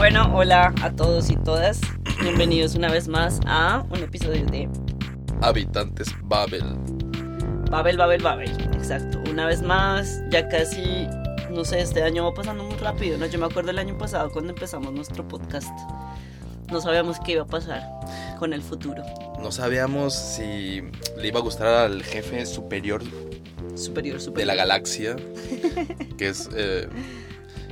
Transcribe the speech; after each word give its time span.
Bueno, 0.00 0.34
hola 0.34 0.72
a 0.80 0.90
todos 0.96 1.28
y 1.28 1.36
todas. 1.36 1.78
Bienvenidos 2.22 2.74
una 2.74 2.90
vez 2.90 3.06
más 3.06 3.38
a 3.44 3.84
un 3.90 4.02
episodio 4.02 4.46
de 4.46 4.66
Habitantes 5.42 6.08
Babel. 6.22 6.64
Babel, 7.70 7.98
Babel, 7.98 8.22
Babel. 8.22 8.50
Exacto. 8.72 9.20
Una 9.30 9.44
vez 9.44 9.60
más, 9.60 10.22
ya 10.30 10.48
casi, 10.48 11.06
no 11.50 11.66
sé, 11.66 11.80
este 11.82 12.02
año 12.02 12.24
va 12.24 12.32
pasando 12.32 12.64
muy 12.64 12.76
rápido, 12.76 13.18
¿no? 13.18 13.26
Yo 13.26 13.38
me 13.38 13.44
acuerdo 13.44 13.72
el 13.72 13.78
año 13.78 13.98
pasado 13.98 14.30
cuando 14.30 14.54
empezamos 14.54 14.90
nuestro 14.90 15.28
podcast. 15.28 15.68
No 16.70 16.80
sabíamos 16.80 17.20
qué 17.20 17.32
iba 17.32 17.42
a 17.42 17.46
pasar 17.46 17.82
con 18.38 18.54
el 18.54 18.62
futuro. 18.62 19.02
No 19.38 19.52
sabíamos 19.52 20.14
si 20.14 20.80
le 21.18 21.28
iba 21.28 21.40
a 21.40 21.42
gustar 21.42 21.66
al 21.90 22.02
jefe 22.02 22.46
superior 22.46 23.02
Superior, 23.74 24.18
superior. 24.18 24.34
de 24.38 24.44
la 24.46 24.54
galaxia, 24.54 25.16
que 26.16 26.28
es... 26.30 26.48
eh, 26.56 26.88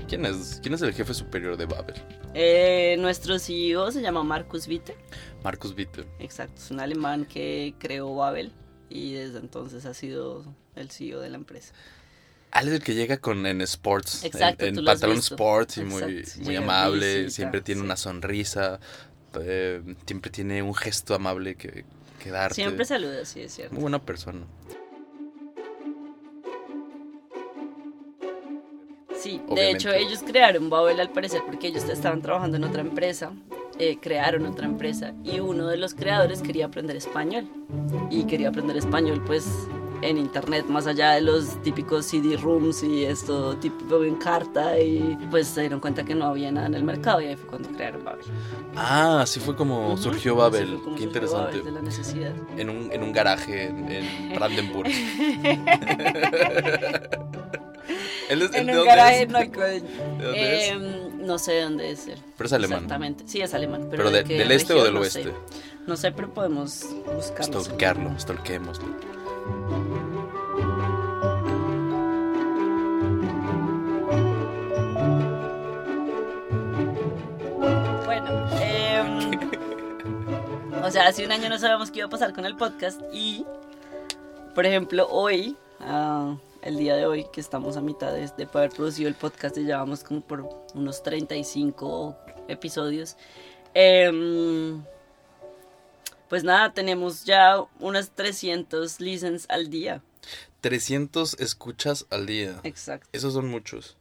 ¿quién, 0.08 0.26
es 0.26 0.58
¿Quién 0.63 0.75
es 0.75 0.82
el 0.82 0.93
jefe 0.93 1.14
superior 1.14 1.57
de 1.57 1.64
Babel? 1.64 1.96
Eh, 2.35 2.96
nuestro 2.99 3.39
CEO 3.39 3.91
se 3.91 4.03
llama 4.03 4.23
Marcus 4.23 4.67
Witte. 4.68 4.96
Marcus 5.43 5.75
Witte. 5.77 6.05
Exacto, 6.18 6.61
es 6.61 6.71
un 6.71 6.81
alemán 6.81 7.25
que 7.25 7.75
creó 7.79 8.14
Babel 8.14 8.53
y 8.91 9.13
desde 9.14 9.39
entonces 9.39 9.85
ha 9.87 9.95
sido 9.95 10.45
el 10.75 10.91
CEO 10.91 11.21
de 11.21 11.31
la 11.31 11.37
empresa. 11.37 11.73
Ah, 12.51 12.61
él 12.61 12.68
es 12.68 12.75
el 12.75 12.82
que 12.82 12.95
llega 12.95 13.18
con 13.18 13.46
en 13.46 13.61
sports, 13.61 14.25
Exacto, 14.25 14.64
en, 14.64 14.82
pantalón 14.82 15.18
sports 15.18 15.77
y 15.79 15.82
muy, 15.82 16.03
Exacto, 16.03 16.45
muy 16.45 16.54
llega 16.54 16.64
amable, 16.64 17.31
siempre 17.31 17.61
tiene 17.61 17.81
sí. 17.81 17.85
una 17.85 17.96
sonrisa, 17.96 18.81
eh, 19.39 19.82
siempre 20.07 20.31
tiene 20.31 20.63
un 20.63 20.75
gesto 20.75 21.15
amable 21.15 21.57
que, 21.57 21.85
que 22.23 22.31
darte. 22.31 22.54
Siempre 22.54 22.87
saluda, 22.87 23.25
sí, 23.26 23.43
es 23.43 23.54
cierto. 23.54 23.75
Muy 23.75 23.82
buena 23.82 24.01
persona. 24.01 24.46
Sí, 29.29 29.43
de 29.55 29.73
hecho 29.73 29.93
ellos 29.93 30.21
crearon 30.27 30.71
Babel 30.71 31.00
al 31.00 31.11
parecer 31.11 31.43
porque 31.45 31.67
ellos 31.67 31.85
estaban 31.85 32.23
trabajando 32.23 32.57
en 32.57 32.65
otra 32.65 32.81
empresa, 32.81 33.31
eh, 33.79 33.98
crearon 34.01 34.47
otra 34.47 34.65
empresa 34.65 35.12
y 35.23 35.39
uno 35.41 35.67
de 35.67 35.77
los 35.77 35.93
creadores 35.93 36.41
quería 36.41 36.65
aprender 36.65 36.97
español 36.97 37.47
y 38.11 38.25
quería 38.25 38.48
aprender 38.48 38.79
español 38.79 39.23
pues 39.27 39.47
en 40.01 40.17
internet 40.17 40.65
más 40.69 40.87
allá 40.87 41.11
de 41.11 41.20
los 41.20 41.62
típicos 41.62 42.07
CD 42.07 42.39
rooms 42.39 42.83
y 42.83 43.05
esto 43.05 43.55
tipo 43.59 44.03
en 44.03 44.15
carta 44.15 44.81
y 44.81 45.19
pues 45.31 45.47
se 45.48 45.61
dieron 45.61 45.81
cuenta 45.81 46.05
que 46.05 46.15
no 46.15 46.25
había 46.25 46.51
nada 46.51 46.69
en 46.69 46.75
el 46.75 46.85
mercado 46.85 47.20
y 47.20 47.27
ahí 47.27 47.37
fue 47.37 47.48
cuando 47.48 47.69
crearon 47.69 48.03
Babel. 48.05 48.25
Ah, 48.77 49.20
así 49.20 49.41
fue 49.41 49.55
como 49.55 49.95
surgió 49.98 50.37
Babel. 50.37 50.81
como 50.83 50.97
Qué 50.97 51.03
surgió 51.03 51.05
interesante. 51.05 51.59
Babel 51.59 51.65
de 51.65 51.73
la 51.73 51.83
necesidad. 51.83 52.33
En 52.57 52.70
un, 52.70 52.91
en 52.91 53.03
un 53.03 53.13
garaje 53.13 53.67
en, 53.67 53.92
en 53.92 54.35
Brandenburg. 54.35 54.89
En 58.29 58.39
¿de 58.39 58.45
un 58.47 58.51
dónde 58.67 58.84
garaje 58.84 59.23
es? 59.23 59.29
no 59.29 59.39
hay 59.39 59.48
¿De 59.48 59.81
dónde 60.25 60.59
es? 60.67 60.71
Em, 60.71 61.27
no 61.27 61.39
sé 61.39 61.61
dónde 61.62 61.91
es 61.91 62.07
él. 62.09 62.19
Pero 62.37 62.47
es 62.47 62.53
alemán. 62.53 62.79
Exactamente. 62.79 63.25
Sí, 63.27 63.41
es 63.41 63.55
alemán. 63.55 63.89
Pero, 63.91 64.05
¿Pero 64.05 64.11
de- 64.11 64.25
qué 64.25 64.39
del 64.39 64.53
este 64.53 64.75
o 64.75 64.85
del 64.85 64.95
No 64.95 65.05
sé. 65.05 65.20
oeste? 65.20 65.35
No 65.87 65.97
sé, 65.97 66.12
pero 66.12 66.33
podemos 66.35 66.85
buscarlo. 67.15 67.61
Stalkearlo, 67.62 68.19
stalkeémoslo. 68.20 68.89
Bueno, 78.05 78.47
em, 78.61 79.31
o 80.85 80.91
sea, 80.91 81.09
hace 81.09 81.25
un 81.25 81.33
año 81.33 81.48
no 81.48 81.59
sabíamos 81.59 81.91
qué 81.91 81.98
iba 82.01 82.07
a 82.07 82.11
pasar 82.11 82.33
con 82.35 82.45
el 82.47 82.57
podcast 82.57 83.01
y, 83.13 83.45
por 84.55 84.67
ejemplo, 84.67 85.07
hoy, 85.11 85.57
ah, 85.81 86.37
el 86.62 86.77
día 86.77 86.97
de 86.97 87.06
hoy, 87.06 87.27
que 87.33 87.41
estamos 87.41 87.77
a 87.77 87.81
mitad 87.81 88.12
de, 88.12 88.27
de 88.37 88.48
haber 88.53 88.70
producido 88.70 89.09
el 89.09 89.14
podcast, 89.14 89.56
ya 89.56 89.62
llevamos 89.62 90.03
como 90.05 90.20
por 90.20 90.48
unos 90.75 91.03
35 91.03 92.17
episodios. 92.48 93.17
em, 93.75 94.83
pues 96.29 96.45
nada, 96.45 96.73
tenemos 96.74 97.24
ya 97.24 97.63
unas 97.80 98.11
300 98.11 99.01
listens 99.01 99.46
al 99.48 99.70
día. 99.70 100.02
300 100.61 101.35
escuchas 101.41 102.07
al 102.11 102.27
día. 102.27 102.61
Exacto. 102.64 103.08
Esos 103.13 103.33
son 103.35 103.48
muchos. 103.48 103.96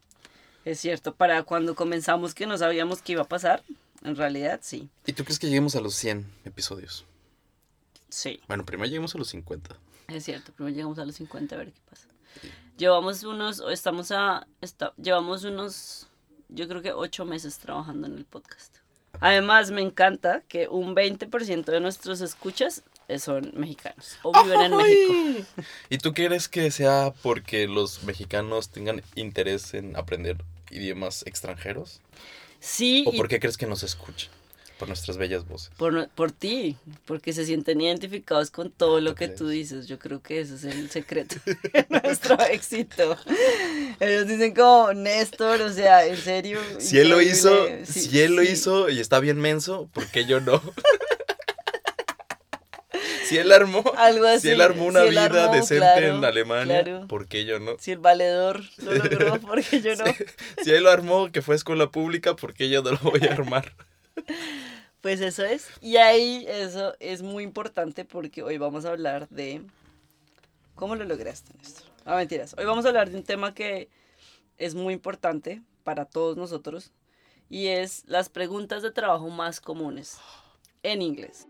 Es 0.65 0.79
cierto, 0.81 1.13
para 1.15 1.43
cuando 1.43 1.75
comenzamos 1.75 2.33
que 2.35 2.45
no 2.45 2.57
sabíamos 2.57 3.01
qué 3.01 3.13
iba 3.13 3.21
a 3.21 3.27
pasar, 3.27 3.63
en 4.03 4.15
realidad 4.17 4.59
sí. 4.61 4.89
¿Y 5.05 5.13
tú 5.13 5.23
crees 5.23 5.39
que 5.39 5.47
lleguemos 5.47 5.75
a 5.77 5.81
los 5.81 5.93
100 5.95 6.25
episodios? 6.43 7.05
Sí, 8.09 8.41
Bueno, 8.47 8.65
primero 8.65 8.87
lleguemos 8.87 9.15
a 9.15 9.17
los 9.17 9.29
50. 9.29 9.77
es 10.09 10.25
cierto, 10.25 10.51
primero 10.53 10.75
llegamos 10.75 10.99
a 10.99 11.05
los 11.05 11.15
50 11.15 11.55
a 11.55 11.57
ver 11.59 11.71
qué 11.71 11.79
pasa. 11.89 12.07
Llevamos 12.77 13.23
unos, 13.23 13.63
estamos 13.71 14.11
a, 14.11 14.45
esta- 14.61 14.93
llevamos 15.01 15.43
unos, 15.43 16.07
yo 16.49 16.67
creo 16.67 16.81
que 16.81 16.91
ocho 16.91 17.25
meses 17.25 17.57
trabajando 17.57 18.07
en 18.07 18.17
el 18.17 18.25
podcast. 18.25 18.77
Además, 19.19 19.71
me 19.71 19.81
encanta 19.81 20.41
que 20.47 20.67
un 20.67 20.95
20% 20.95 21.65
de 21.65 21.79
nuestros 21.79 22.21
escuchas 22.21 22.83
son 23.17 23.51
mexicanos 23.55 24.17
o 24.21 24.31
viven 24.43 24.61
en 24.61 24.75
México. 24.77 25.47
¿Y 25.89 25.97
tú 25.97 26.13
crees 26.13 26.47
que 26.47 26.69
sea 26.69 27.13
porque 27.23 27.67
los 27.67 28.03
mexicanos 28.03 28.69
tengan 28.69 29.01
interés 29.15 29.73
en 29.73 29.95
aprender 29.95 30.37
idiomas 30.69 31.23
extranjeros? 31.25 32.01
Sí, 32.59 33.05
¿O 33.07 33.13
y 33.13 33.17
por 33.17 33.27
qué 33.27 33.39
crees 33.39 33.57
que 33.57 33.65
nos 33.65 33.81
escuchan? 33.81 34.29
Por 34.79 34.87
nuestras 34.87 35.17
bellas 35.17 35.47
voces. 35.47 35.71
por, 35.75 36.07
por 36.09 36.31
ti, 36.31 36.77
porque 37.05 37.33
se 37.33 37.45
sienten 37.45 37.81
identificados 37.81 38.51
con 38.51 38.69
todo 38.71 39.01
lo 39.01 39.11
¿Tú 39.11 39.15
que 39.15 39.27
tú 39.27 39.47
dices. 39.49 39.87
Yo 39.87 39.97
creo 39.97 40.21
que 40.21 40.39
ese 40.39 40.53
es 40.55 40.63
el 40.65 40.91
secreto 40.91 41.35
de 41.45 41.85
nuestro 41.89 42.39
éxito. 42.41 43.17
Ellos 43.99 44.27
dicen 44.27 44.53
como, 44.53 44.93
Néstor, 44.93 45.61
o 45.61 45.73
sea, 45.73 46.05
en 46.05 46.17
serio. 46.17 46.59
Si 46.77 46.99
él 46.99 47.09
lo 47.09 47.21
hizo, 47.21 47.51
increíble". 47.63 47.85
Sí, 47.87 48.01
si 48.01 48.21
él 48.21 48.35
lo 48.35 48.43
hizo 48.43 48.89
y 48.89 48.99
está 48.99 49.19
bien 49.19 49.39
menso, 49.39 49.89
¿por 49.93 50.05
qué 50.11 50.25
yo 50.25 50.39
no? 50.41 50.61
si 53.27 53.37
él 53.37 53.51
armó, 53.51 53.83
Algo 53.97 54.25
así. 54.27 54.41
si 54.41 54.49
él 54.49 54.61
armó 54.61 54.85
una 54.85 55.03
si 55.03 55.09
vida 55.09 55.25
armó, 55.25 55.53
decente 55.53 55.77
claro, 55.77 56.17
en 56.17 56.23
Alemania, 56.23 56.83
claro. 56.83 57.07
¿por 57.07 57.27
qué 57.27 57.45
yo 57.45 57.59
no? 57.59 57.75
Si 57.79 57.91
el 57.91 57.97
valedor 57.99 58.61
lo 58.77 58.93
logró, 58.93 59.39
porque 59.41 59.81
yo 59.81 59.95
no. 59.95 60.05
Si 60.63 60.71
él 60.71 60.83
lo 60.83 60.91
armó, 60.91 61.31
que 61.31 61.41
fue 61.41 61.55
escuela 61.55 61.89
pública, 61.89 62.35
¿por 62.35 62.53
qué 62.53 62.69
yo 62.69 62.83
no 62.83 62.91
lo 62.91 62.99
voy 62.99 63.21
a 63.27 63.33
armar? 63.33 63.73
Pues 65.07 65.21
eso 65.21 65.45
es. 65.45 65.69
Y 65.79 65.95
ahí 65.95 66.43
eso 66.49 66.93
es 66.99 67.21
muy 67.21 67.45
importante 67.45 68.03
porque 68.03 68.43
hoy 68.43 68.57
vamos 68.57 68.83
a 68.83 68.89
hablar 68.89 69.29
de 69.29 69.61
cómo 70.75 70.97
lo 70.97 71.05
lograste, 71.05 71.53
Néstor. 71.57 71.85
Ah, 72.03 72.17
mentiras. 72.17 72.53
Hoy 72.57 72.65
vamos 72.65 72.83
a 72.83 72.89
hablar 72.89 73.09
de 73.09 73.15
un 73.15 73.23
tema 73.23 73.53
que 73.53 73.87
es 74.57 74.75
muy 74.75 74.93
importante 74.93 75.61
para 75.85 76.03
todos 76.03 76.35
nosotros 76.35 76.91
y 77.49 77.67
es 77.67 78.03
las 78.05 78.27
preguntas 78.27 78.83
de 78.83 78.91
trabajo 78.91 79.29
más 79.29 79.61
comunes 79.61 80.17
en 80.83 81.01
inglés. 81.01 81.47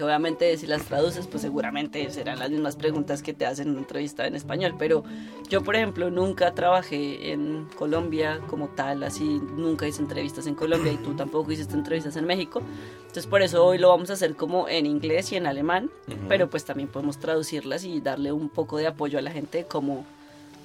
Que 0.00 0.04
obviamente 0.04 0.56
si 0.56 0.66
las 0.66 0.86
traduces, 0.86 1.26
pues 1.26 1.42
seguramente 1.42 2.10
serán 2.10 2.38
las 2.38 2.48
mismas 2.48 2.74
preguntas 2.74 3.22
que 3.22 3.34
te 3.34 3.44
hacen 3.44 3.66
en 3.66 3.72
una 3.72 3.80
entrevista 3.80 4.26
en 4.26 4.34
español. 4.34 4.74
Pero 4.78 5.04
yo, 5.50 5.62
por 5.62 5.76
ejemplo, 5.76 6.10
nunca 6.10 6.54
trabajé 6.54 7.32
en 7.32 7.68
Colombia 7.76 8.40
como 8.48 8.68
tal, 8.68 9.02
así 9.02 9.24
nunca 9.24 9.86
hice 9.86 10.00
entrevistas 10.00 10.46
en 10.46 10.54
Colombia 10.54 10.90
y 10.90 10.96
tú 10.96 11.12
tampoco 11.16 11.52
hiciste 11.52 11.74
entrevistas 11.74 12.16
en 12.16 12.24
México. 12.24 12.62
Entonces, 13.00 13.26
por 13.26 13.42
eso 13.42 13.62
hoy 13.62 13.76
lo 13.76 13.90
vamos 13.90 14.08
a 14.08 14.14
hacer 14.14 14.36
como 14.36 14.70
en 14.70 14.86
inglés 14.86 15.32
y 15.32 15.36
en 15.36 15.46
alemán, 15.46 15.90
pero 16.28 16.48
pues 16.48 16.64
también 16.64 16.88
podemos 16.88 17.20
traducirlas 17.20 17.84
y 17.84 18.00
darle 18.00 18.32
un 18.32 18.48
poco 18.48 18.78
de 18.78 18.86
apoyo 18.86 19.18
a 19.18 19.22
la 19.22 19.30
gente 19.30 19.58
de 19.58 19.64
cómo 19.64 20.06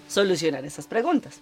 solucionar 0.07 0.63
esas 0.63 0.87
preguntas. 0.87 1.41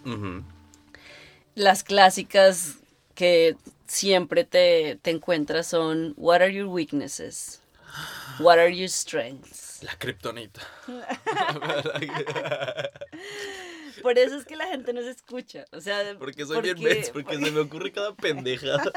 Las 1.53 1.83
clásicas 1.83 2.77
que 3.13 3.55
siempre 3.85 4.45
te, 4.45 4.97
te 4.99 5.11
encuentras 5.11 5.67
son 5.67 6.15
What 6.17 6.41
are 6.41 6.51
your 6.51 6.65
weaknesses? 6.65 7.59
What 8.39 8.57
are 8.57 8.75
your 8.75 8.89
strengths? 8.89 9.83
La 9.83 9.95
kriptonita. 9.97 10.61
Por 14.01 14.17
eso 14.17 14.37
es 14.37 14.45
que 14.45 14.55
la 14.55 14.65
gente 14.67 14.93
no 14.93 15.01
se 15.01 15.11
escucha. 15.11 15.65
O 15.71 15.79
sea, 15.79 16.15
Porque 16.17 16.45
soy 16.45 16.61
bien 16.61 16.81
menso, 16.81 17.13
porque 17.13 17.37
se 17.37 17.51
me 17.51 17.59
ocurre 17.59 17.91
cada 17.91 18.15
pendejada. 18.15 18.83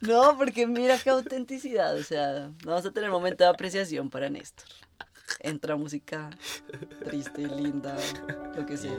No, 0.00 0.36
porque 0.36 0.66
mira 0.66 0.98
qué 0.98 1.10
autenticidad. 1.10 1.96
O 1.96 2.02
sea, 2.02 2.50
vamos 2.64 2.84
a 2.84 2.90
tener 2.90 3.08
momento 3.08 3.44
de 3.44 3.50
apreciación 3.50 4.10
para 4.10 4.28
Néstor. 4.28 4.66
Entra 5.38 5.76
música 5.76 6.28
triste, 7.04 7.46
linda, 7.46 7.96
lo 8.56 8.66
que 8.66 8.76
sea. 8.76 8.90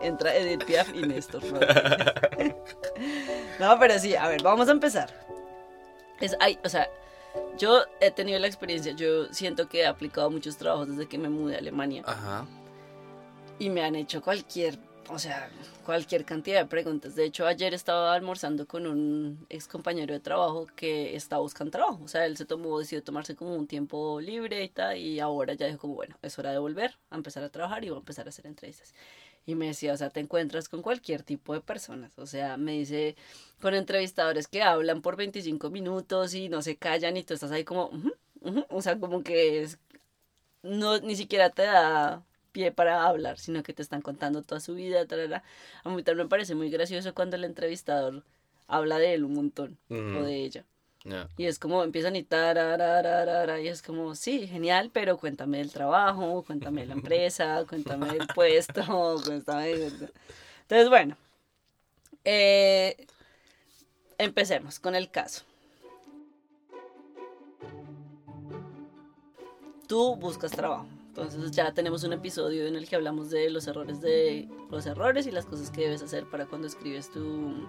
Entra 0.00 0.34
Edith 0.36 0.64
Piaf 0.64 0.88
y 0.94 1.02
Néstor. 1.02 1.44
¿no? 1.44 1.60
No, 3.58 3.78
pero 3.78 3.98
sí, 3.98 4.14
a 4.14 4.28
ver, 4.28 4.42
vamos 4.42 4.68
a 4.68 4.72
empezar. 4.72 5.12
Es, 6.20 6.36
ay, 6.40 6.58
o 6.64 6.68
sea, 6.68 6.88
yo 7.58 7.82
he 8.00 8.10
tenido 8.10 8.38
la 8.38 8.46
experiencia, 8.46 8.92
yo 8.92 9.26
siento 9.32 9.68
que 9.68 9.80
he 9.80 9.86
aplicado 9.86 10.30
muchos 10.30 10.56
trabajos 10.56 10.88
desde 10.88 11.08
que 11.08 11.18
me 11.18 11.28
mudé 11.28 11.56
a 11.56 11.58
Alemania 11.58 12.02
Ajá. 12.06 12.46
y 13.58 13.70
me 13.70 13.82
han 13.82 13.94
hecho 13.94 14.22
cualquier 14.22 14.78
o 15.08 15.18
sea, 15.18 15.50
cualquier 15.84 16.24
cantidad 16.24 16.60
de 16.60 16.66
preguntas. 16.66 17.14
De 17.14 17.24
hecho, 17.24 17.46
ayer 17.46 17.74
estaba 17.74 18.14
almorzando 18.14 18.66
con 18.66 18.86
un 18.86 19.46
ex 19.48 19.66
compañero 19.68 20.14
de 20.14 20.20
trabajo 20.20 20.66
que 20.76 21.16
está 21.16 21.38
buscando 21.38 21.70
trabajo. 21.70 22.00
O 22.04 22.08
sea, 22.08 22.24
él 22.26 22.36
se 22.36 22.44
tomó, 22.44 22.78
decidió 22.78 23.02
tomarse 23.02 23.34
como 23.34 23.54
un 23.54 23.66
tiempo 23.66 24.20
libre 24.20 24.62
y 24.64 24.68
tal, 24.68 24.96
y 24.96 25.20
ahora 25.20 25.54
ya 25.54 25.66
dijo 25.66 25.78
como, 25.80 25.94
bueno, 25.94 26.16
es 26.22 26.38
hora 26.38 26.52
de 26.52 26.58
volver 26.58 26.98
a 27.10 27.16
empezar 27.16 27.42
a 27.42 27.50
trabajar 27.50 27.84
y 27.84 27.90
va 27.90 27.96
a 27.96 28.00
empezar 28.00 28.26
a 28.26 28.30
hacer 28.30 28.46
entrevistas. 28.46 28.94
Y 29.44 29.54
me 29.56 29.66
decía, 29.66 29.92
o 29.92 29.96
sea, 29.96 30.10
te 30.10 30.20
encuentras 30.20 30.68
con 30.68 30.82
cualquier 30.82 31.22
tipo 31.22 31.52
de 31.54 31.60
personas. 31.60 32.16
O 32.18 32.26
sea, 32.26 32.56
me 32.56 32.72
dice, 32.72 33.16
con 33.60 33.74
entrevistadores 33.74 34.46
que 34.46 34.62
hablan 34.62 35.02
por 35.02 35.16
25 35.16 35.68
minutos 35.70 36.34
y 36.34 36.48
no 36.48 36.62
se 36.62 36.76
callan 36.76 37.16
y 37.16 37.24
tú 37.24 37.34
estás 37.34 37.50
ahí 37.50 37.64
como, 37.64 37.86
"Ujú, 37.86 38.12
ujú". 38.42 38.66
o 38.70 38.82
sea, 38.82 38.98
como 38.98 39.22
que 39.24 39.62
es, 39.62 39.78
no, 40.62 40.98
ni 41.00 41.16
siquiera 41.16 41.50
te 41.50 41.62
da 41.62 42.24
pie 42.52 42.70
para 42.72 43.06
hablar, 43.06 43.38
sino 43.38 43.62
que 43.62 43.72
te 43.72 43.82
están 43.82 44.02
contando 44.02 44.42
toda 44.42 44.60
su 44.60 44.74
vida, 44.74 45.06
tarara. 45.06 45.42
A 45.84 45.88
mí 45.90 46.02
también 46.02 46.26
me 46.26 46.30
parece 46.30 46.54
muy 46.54 46.70
gracioso 46.70 47.14
cuando 47.14 47.36
el 47.36 47.44
entrevistador 47.44 48.24
habla 48.68 48.98
de 48.98 49.14
él 49.14 49.24
un 49.24 49.34
montón, 49.34 49.78
o 50.18 50.22
de 50.22 50.36
ella. 50.44 50.64
Y 51.36 51.46
es 51.46 51.58
como 51.58 51.82
empiezan 51.82 52.14
y 52.16 52.22
tararararara, 52.22 53.60
y 53.60 53.68
es 53.68 53.82
como, 53.82 54.14
sí, 54.14 54.46
genial, 54.46 54.90
pero 54.92 55.18
cuéntame 55.18 55.58
del 55.58 55.72
trabajo, 55.72 56.44
cuéntame 56.46 56.86
la 56.86 56.94
empresa, 56.94 57.64
cuéntame 57.68 58.06
del 58.12 58.26
puesto, 58.28 59.20
cuéntame... 59.24 59.72
Entonces, 59.72 60.88
bueno, 60.88 61.16
eh, 62.24 63.06
empecemos 64.18 64.78
con 64.78 64.94
el 64.94 65.10
caso. 65.10 65.42
Tú 69.88 70.16
buscas 70.16 70.52
trabajo. 70.52 70.86
Entonces 71.08 71.50
ya 71.50 71.74
tenemos 71.74 72.04
un 72.04 72.14
episodio 72.14 72.66
en 72.66 72.74
el 72.74 72.88
que 72.88 72.96
hablamos 72.96 73.28
de 73.28 73.50
los 73.50 73.66
errores 73.66 74.00
de 74.00 74.48
los 74.70 74.86
errores 74.86 75.26
y 75.26 75.30
las 75.30 75.44
cosas 75.44 75.70
que 75.70 75.82
debes 75.82 76.02
hacer 76.02 76.24
para 76.24 76.46
cuando 76.46 76.66
escribes 76.66 77.10
tu 77.10 77.66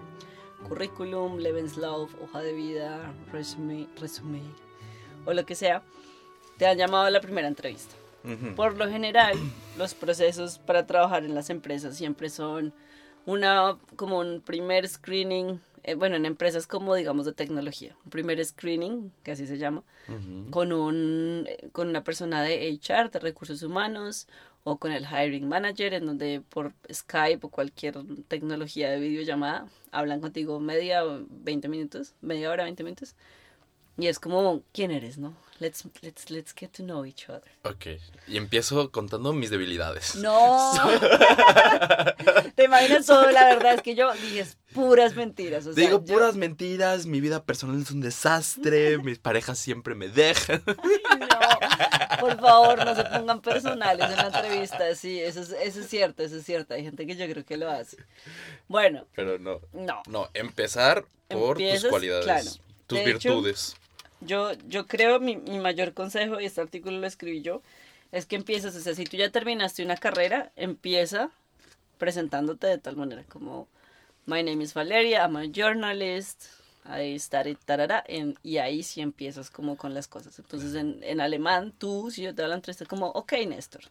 currículum, 0.68 1.38
Lebenslauf, 1.38 2.12
hoja 2.22 2.40
de 2.40 2.52
vida, 2.52 3.12
resume, 3.32 3.86
resume 4.00 4.40
o 5.24 5.32
lo 5.32 5.46
que 5.46 5.54
sea. 5.54 5.82
Te 6.58 6.66
han 6.66 6.78
llamado 6.78 7.04
a 7.04 7.10
la 7.10 7.20
primera 7.20 7.48
entrevista. 7.48 7.94
Ujú. 8.24 8.54
Por 8.54 8.76
lo 8.76 8.88
general, 8.88 9.36
los 9.76 9.94
procesos 9.94 10.58
para 10.58 10.86
trabajar 10.86 11.24
en 11.24 11.34
las 11.34 11.50
empresas 11.50 11.96
siempre 11.96 12.30
son 12.30 12.72
una 13.26 13.78
como 13.96 14.18
un 14.18 14.40
primer 14.40 14.86
screening, 14.88 15.60
eh, 15.82 15.94
bueno, 15.94 16.16
en 16.16 16.24
empresas 16.26 16.66
como 16.66 16.94
digamos 16.94 17.26
de 17.26 17.32
tecnología, 17.32 17.96
un 18.04 18.10
primer 18.10 18.42
screening, 18.44 19.12
que 19.22 19.32
así 19.32 19.46
se 19.46 19.58
llama, 19.58 19.82
Ujú. 20.08 20.50
con 20.50 20.72
un 20.72 21.44
eh, 21.48 21.68
con 21.72 21.88
una 21.88 22.04
persona 22.04 22.42
de 22.42 22.68
HR, 22.68 23.10
de 23.10 23.18
recursos 23.18 23.62
humanos 23.62 24.26
o 24.64 24.78
con 24.78 24.92
el 24.92 25.04
hiring 25.06 25.46
manager 25.46 25.92
en 25.94 26.06
donde 26.06 26.42
por 26.48 26.72
Skype 26.92 27.46
o 27.46 27.50
cualquier 27.50 27.96
tecnología 28.28 28.90
de 28.90 28.98
videollamada 28.98 29.66
hablan 29.92 30.20
contigo 30.20 30.58
media 30.58 31.04
o 31.04 31.20
20 31.28 31.68
minutos, 31.68 32.14
media 32.22 32.50
hora, 32.50 32.64
20 32.64 32.82
minutos. 32.82 33.14
Y 33.96 34.08
es 34.08 34.18
como, 34.18 34.62
¿quién 34.72 34.90
eres, 34.90 35.18
no? 35.18 35.36
Let's, 35.60 35.84
let's, 36.00 36.28
let's 36.28 36.52
get 36.52 36.70
to 36.72 36.82
know 36.82 37.04
each 37.06 37.28
other. 37.28 37.44
Ok. 37.62 38.00
Y 38.26 38.36
empiezo 38.38 38.90
contando 38.90 39.32
mis 39.32 39.50
debilidades. 39.50 40.16
No. 40.16 40.72
Te 42.56 42.64
imaginas 42.64 43.06
todo, 43.06 43.30
la 43.30 43.44
verdad 43.46 43.74
es 43.74 43.82
que 43.82 43.94
yo 43.94 44.12
dije 44.14 44.46
puras 44.72 45.14
mentiras. 45.14 45.66
O 45.66 45.72
sea, 45.72 45.84
Digo 45.84 46.04
yo- 46.04 46.12
puras 46.14 46.34
mentiras, 46.34 47.06
mi 47.06 47.20
vida 47.20 47.44
personal 47.44 47.80
es 47.80 47.90
un 47.92 48.00
desastre, 48.00 48.98
mis 49.04 49.18
parejas 49.20 49.58
siempre 49.58 49.94
me 49.94 50.08
dejan. 50.08 50.60
Ay, 50.66 51.18
no, 51.20 51.93
por 52.24 52.40
favor, 52.40 52.84
no 52.84 52.94
se 52.94 53.04
pongan 53.04 53.40
personales 53.40 54.10
en 54.10 54.16
la 54.16 54.26
entrevista. 54.26 54.94
Sí, 54.94 55.20
eso 55.20 55.42
es, 55.42 55.50
eso 55.50 55.80
es 55.80 55.88
cierto, 55.88 56.22
eso 56.22 56.36
es 56.36 56.44
cierto. 56.44 56.74
Hay 56.74 56.82
gente 56.82 57.06
que 57.06 57.16
yo 57.16 57.28
creo 57.28 57.44
que 57.44 57.56
lo 57.56 57.70
hace. 57.70 57.98
Bueno, 58.66 59.06
Pero 59.14 59.38
no. 59.38 59.60
no. 59.72 60.02
No, 60.08 60.28
empezar 60.32 61.04
por 61.28 61.56
tus 61.56 61.64
Empiezas, 61.64 61.90
cualidades, 61.90 62.24
claro. 62.24 62.50
tus 62.86 62.98
De 62.98 63.10
hecho, 63.10 63.28
virtudes. 63.28 63.76
Yo, 64.20 64.52
yo 64.66 64.86
creo, 64.86 65.20
mi, 65.20 65.36
mi 65.36 65.58
mayor 65.58 65.92
consejo, 65.92 66.40
y 66.40 66.46
este 66.46 66.62
artículo 66.62 66.98
lo 66.98 67.06
escribí 67.06 67.42
yo, 67.42 67.60
es 68.10 68.24
que 68.26 68.36
empieces, 68.36 68.74
o 68.74 68.80
sea, 68.80 68.94
si 68.94 69.04
tú 69.04 69.16
ya 69.16 69.30
terminaste 69.30 69.84
una 69.84 69.96
carrera, 69.96 70.50
empieza 70.56 71.30
presentándote 71.98 72.66
de 72.66 72.78
tal 72.78 72.96
manera 72.96 73.24
como, 73.28 73.68
my 74.26 74.42
name 74.42 74.64
is 74.64 74.72
Valeria, 74.72 75.22
I'm 75.22 75.36
a 75.36 75.44
journalist, 75.46 76.44
I 76.86 77.18
studied 77.18 77.56
tarara, 77.64 78.04
en- 78.06 78.38
y 78.42 78.58
ahí 78.58 78.82
sí 78.82 79.00
empiezas 79.00 79.50
como 79.50 79.76
con 79.76 79.94
las 79.94 80.06
cosas. 80.08 80.38
Entonces, 80.38 80.74
en, 80.74 81.02
en 81.02 81.20
alemán, 81.20 81.72
tú, 81.78 82.10
si 82.10 82.22
yo 82.22 82.34
te 82.34 82.42
hablo 82.42 82.54
en 82.54 82.58
entrevista, 82.58 82.84
como, 82.84 83.08
ok, 83.08 83.32
Néstor, 83.48 83.82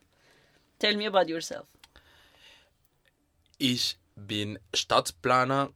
tell 0.78 0.95
me 0.98 1.07
about 1.07 1.28
yourself. 1.28 1.68
Ich 3.57 3.98
bin 4.16 4.60
Stadtplaner. 4.74 5.72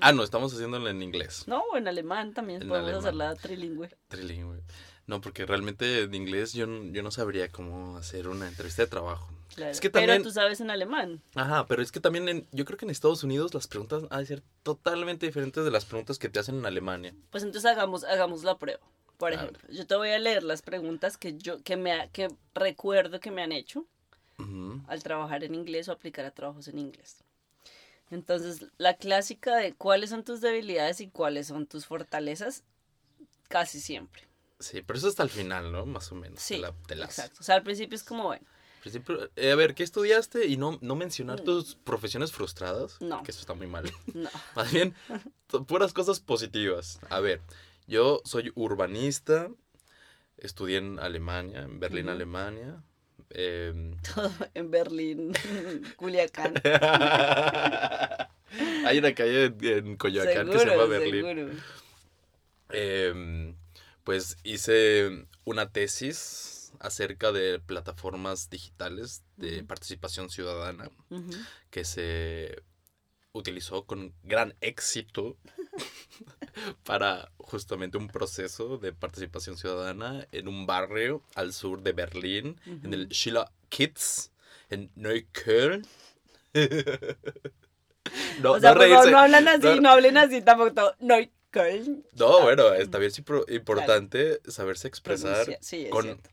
Ah, 0.00 0.12
no, 0.12 0.24
estamos 0.24 0.52
haciéndolo 0.52 0.88
en 0.90 1.00
inglés. 1.02 1.44
No, 1.46 1.62
en 1.76 1.86
alemán 1.86 2.34
también 2.34 2.62
En 2.62 2.68
podemos 2.68 2.88
alemán. 2.88 3.00
hacerla 3.00 3.34
trilingüe. 3.36 3.88
Trilingüe. 4.08 4.62
No, 5.06 5.20
porque 5.20 5.46
realmente 5.46 6.02
en 6.02 6.14
inglés 6.14 6.52
yo, 6.52 6.66
yo 6.66 7.02
no 7.02 7.10
sabría 7.10 7.48
cómo 7.48 7.96
hacer 7.96 8.28
una 8.28 8.48
entrevista 8.48 8.82
de 8.82 8.88
trabajo. 8.88 9.28
Claro. 9.54 9.72
Es 9.72 9.80
que 9.80 9.90
Pero 9.90 10.06
también- 10.06 10.22
tú 10.22 10.30
sabes 10.30 10.60
en 10.60 10.70
alemán. 10.70 11.22
Ajá, 11.34 11.66
pero 11.66 11.82
es 11.82 11.90
que 11.92 12.00
también 12.00 12.28
en, 12.28 12.46
yo 12.52 12.64
creo 12.64 12.78
que 12.78 12.84
en 12.84 12.90
Estados 12.90 13.24
Unidos 13.24 13.52
las 13.54 13.66
preguntas 13.66 14.04
han 14.10 14.20
de 14.20 14.26
ser 14.26 14.42
totalmente 14.62 15.26
diferentes 15.26 15.64
de 15.64 15.70
las 15.70 15.84
preguntas 15.84 16.18
que 16.18 16.28
te 16.28 16.38
hacen 16.38 16.56
en 16.58 16.66
Alemania. 16.66 17.14
Pues 17.30 17.42
entonces 17.42 17.70
hagamos, 17.70 18.04
hagamos 18.04 18.44
la 18.44 18.56
prueba. 18.58 18.80
Por 19.18 19.32
A 19.32 19.34
ejemplo, 19.34 19.60
yo 19.70 19.86
te 19.86 19.94
voy 19.96 20.10
a 20.10 20.18
leer 20.18 20.42
las 20.44 20.62
preguntas 20.62 21.18
que 21.18 21.36
yo 21.36 21.62
que 21.62 21.76
me 21.76 22.08
que 22.12 22.28
recuerdo 22.54 23.20
que 23.20 23.30
me 23.30 23.42
han 23.42 23.52
hecho 23.52 23.84
al 24.88 25.02
trabajar 25.02 25.44
en 25.44 25.54
inglés 25.54 25.88
o 25.88 25.92
aplicar 25.92 26.24
a 26.24 26.30
trabajos 26.30 26.66
en 26.68 26.78
inglés. 26.78 27.22
Entonces, 28.10 28.66
la 28.78 28.94
clásica 28.94 29.56
de 29.56 29.74
cuáles 29.74 30.10
son 30.10 30.24
tus 30.24 30.40
debilidades 30.40 31.00
y 31.00 31.08
cuáles 31.08 31.46
son 31.48 31.66
tus 31.66 31.86
fortalezas, 31.86 32.64
casi 33.48 33.80
siempre. 33.80 34.22
Sí, 34.58 34.82
pero 34.82 34.98
eso 34.98 35.08
hasta 35.08 35.22
el 35.22 35.30
final, 35.30 35.70
¿no? 35.72 35.86
Más 35.86 36.10
o 36.12 36.14
menos. 36.14 36.40
Sí, 36.40 36.54
te 36.54 36.60
la- 36.60 36.72
te 36.88 36.94
las- 36.96 37.10
exacto. 37.18 37.36
O 37.40 37.42
sea, 37.42 37.54
al 37.56 37.62
principio 37.62 37.94
es 37.96 38.02
como, 38.02 38.24
bueno, 38.24 38.44
principio, 38.80 39.30
eh, 39.36 39.52
a 39.52 39.54
ver, 39.54 39.74
¿qué 39.74 39.82
estudiaste? 39.82 40.46
Y 40.46 40.56
no, 40.56 40.78
no 40.80 40.96
mencionar 40.96 41.40
tus 41.40 41.76
profesiones 41.76 42.32
frustradas. 42.32 42.96
Mm. 43.00 43.08
No. 43.08 43.22
Que 43.22 43.30
eso 43.30 43.40
está 43.40 43.54
muy 43.54 43.66
mal. 43.66 43.84
no. 44.14 44.28
Más 44.56 44.72
bien, 44.72 44.94
puras 45.66 45.92
cosas 45.92 46.20
positivas. 46.20 47.00
A 47.08 47.20
ver, 47.20 47.40
yo 47.86 48.20
soy 48.24 48.52
urbanista. 48.54 49.48
Estudié 50.38 50.78
en 50.78 50.98
Alemania, 50.98 51.62
en 51.62 51.78
Berlín. 51.80 52.08
Alemania. 52.08 52.82
em, 53.30 53.96
Todo 54.14 54.32
en 54.54 54.70
Berlín, 54.70 55.32
Culiacán. 55.96 56.54
Hay 58.84 58.98
una 58.98 59.14
calle 59.14 59.54
en, 59.60 59.96
Coyoacán 59.96 60.50
que 60.50 60.58
se 60.58 60.66
llama 60.66 60.84
Berlín. 60.86 61.60
Em, 62.70 63.54
pues 64.04 64.38
hice 64.44 65.26
una 65.44 65.70
tesis 65.70 66.59
acerca 66.80 67.30
de 67.30 67.60
plataformas 67.60 68.50
digitales 68.50 69.22
de 69.36 69.62
participación 69.62 70.28
ciudadana 70.30 70.90
que 71.70 71.84
se 71.84 72.62
utilizó 73.32 73.84
con 73.86 74.12
gran 74.24 74.56
éxito 74.60 75.36
para 76.84 77.30
justamente 77.38 77.96
un 77.96 78.08
proceso 78.08 78.78
de 78.78 78.92
participación 78.92 79.56
ciudadana 79.56 80.26
en 80.32 80.48
un 80.48 80.66
barrio 80.66 81.22
al 81.36 81.52
sur 81.52 81.82
de 81.82 81.92
Berlín, 81.92 82.60
en 82.66 82.92
el. 82.92 83.08
Schiller 83.10 83.44
Kids, 83.68 84.32
en 84.68 84.90
Neukölln. 84.96 85.86
no, 88.42 88.52
o 88.52 88.60
sea, 88.60 88.72
no 88.74 88.78
por 88.80 88.88
favor, 88.88 89.04
reírse. 89.04 89.10
no 89.12 89.18
hablan 89.18 89.48
así, 89.48 89.66
no- 89.66 89.80
no, 89.80 89.90
hablen 89.90 90.16
así 90.16 90.42
tampoco. 90.42 90.94
Neukölln. 90.98 92.04
No, 92.14 92.40
bueno, 92.42 92.72
está 92.74 92.98
bien 92.98 93.12
pro- 93.24 93.44
importante 93.48 94.40
saberse 94.48 94.88
expresar 94.88 95.58
Sí, 95.60 95.84
es 95.84 95.90
con 95.90 96.02
cierto. 96.04 96.30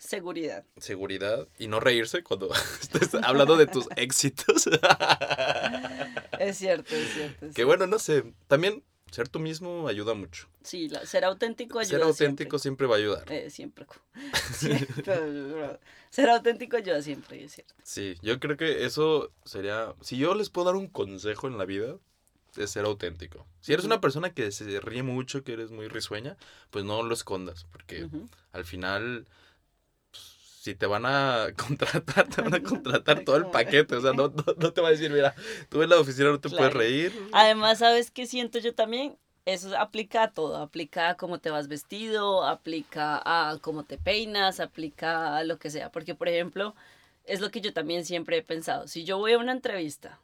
Seguridad. 0.00 0.64
seguridad 0.78 1.46
y 1.58 1.68
no 1.68 1.78
reírse 1.78 2.22
cuando 2.24 2.50
estés 2.80 3.14
hablando 3.22 3.56
de 3.58 3.66
tus 3.66 3.86
éxitos. 3.96 4.68
Es 6.38 6.56
cierto, 6.56 6.94
es 6.94 7.12
cierto. 7.12 7.46
es 7.46 7.54
que 7.54 7.64
bueno, 7.64 7.86
no 7.86 7.98
sé, 7.98 8.24
también 8.48 8.82
ser 9.10 9.28
tú 9.28 9.40
mismo 9.40 9.88
ayuda 9.88 10.14
mucho. 10.14 10.48
Sí, 10.62 10.88
la- 10.88 11.04
ser 11.04 11.24
auténtico 11.26 11.78
ayuda 11.78 11.90
Ser 11.98 12.02
auténtico 12.02 12.58
siempre 12.58 12.86
va 12.86 12.94
a 12.94 12.98
ayudar. 12.98 13.26
siempre. 13.28 13.46
Eh, 13.46 13.50
siempre. 13.50 13.86
Siempre. 14.54 15.78
ser 16.10 16.30
auténtico 16.30 16.76
ayuda 16.78 17.02
siempre, 17.02 17.44
es 17.44 17.52
cierto. 17.52 17.74
Sí, 17.82 18.16
yo 18.22 18.40
creo 18.40 18.56
que 18.56 18.84
eso 18.86 19.30
sería, 19.44 19.94
si 20.00 20.16
yo 20.16 20.34
les 20.34 20.48
puedo 20.48 20.66
dar 20.66 20.76
un 20.76 20.86
consejo 20.88 21.46
en 21.46 21.58
la 21.58 21.64
vida, 21.66 21.96
es 22.56 22.70
ser 22.70 22.84
auténtico. 22.86 23.46
Si 23.60 23.72
eres 23.74 23.84
una 23.84 24.00
persona 24.00 24.32
que 24.32 24.50
se 24.50 24.80
ríe 24.80 25.02
mucho, 25.02 25.44
que 25.44 25.52
eres 25.52 25.70
muy 25.70 25.88
risueña, 25.88 26.36
pues 26.70 26.84
no 26.86 27.02
lo 27.02 27.12
escondas, 27.14 27.66
porque 27.70 28.08
al 28.52 28.64
final, 28.64 29.26
si 30.60 30.74
te 30.74 30.84
van 30.84 31.06
a 31.06 31.46
contratar, 31.56 32.28
te 32.28 32.42
van 32.42 32.54
a 32.54 32.62
contratar 32.62 33.24
todo 33.24 33.36
el 33.36 33.46
paquete. 33.46 33.96
O 33.96 34.00
sea, 34.02 34.12
no, 34.12 34.28
no, 34.28 34.44
no 34.58 34.72
te 34.74 34.80
va 34.82 34.88
a 34.88 34.90
decir, 34.90 35.10
mira, 35.10 35.34
tú 35.70 35.82
en 35.82 35.88
la 35.88 35.98
oficina 35.98 36.28
no 36.28 36.38
te 36.38 36.50
puedes 36.50 36.74
reír. 36.74 37.18
Además, 37.32 37.78
¿sabes 37.78 38.10
qué 38.10 38.26
siento 38.26 38.58
yo 38.58 38.74
también? 38.74 39.16
Eso 39.46 39.74
aplica 39.78 40.22
a 40.22 40.32
todo, 40.32 40.58
aplica 40.58 41.08
a 41.08 41.16
cómo 41.16 41.38
te 41.38 41.48
vas 41.48 41.66
vestido, 41.66 42.44
aplica 42.44 43.22
a 43.24 43.56
cómo 43.62 43.84
te 43.84 43.96
peinas, 43.96 44.60
aplica 44.60 45.38
a 45.38 45.44
lo 45.44 45.58
que 45.58 45.70
sea. 45.70 45.90
Porque, 45.90 46.14
por 46.14 46.28
ejemplo, 46.28 46.74
es 47.24 47.40
lo 47.40 47.50
que 47.50 47.62
yo 47.62 47.72
también 47.72 48.04
siempre 48.04 48.36
he 48.36 48.42
pensado. 48.42 48.86
Si 48.86 49.04
yo 49.04 49.16
voy 49.16 49.32
a 49.32 49.38
una 49.38 49.52
entrevista 49.52 50.20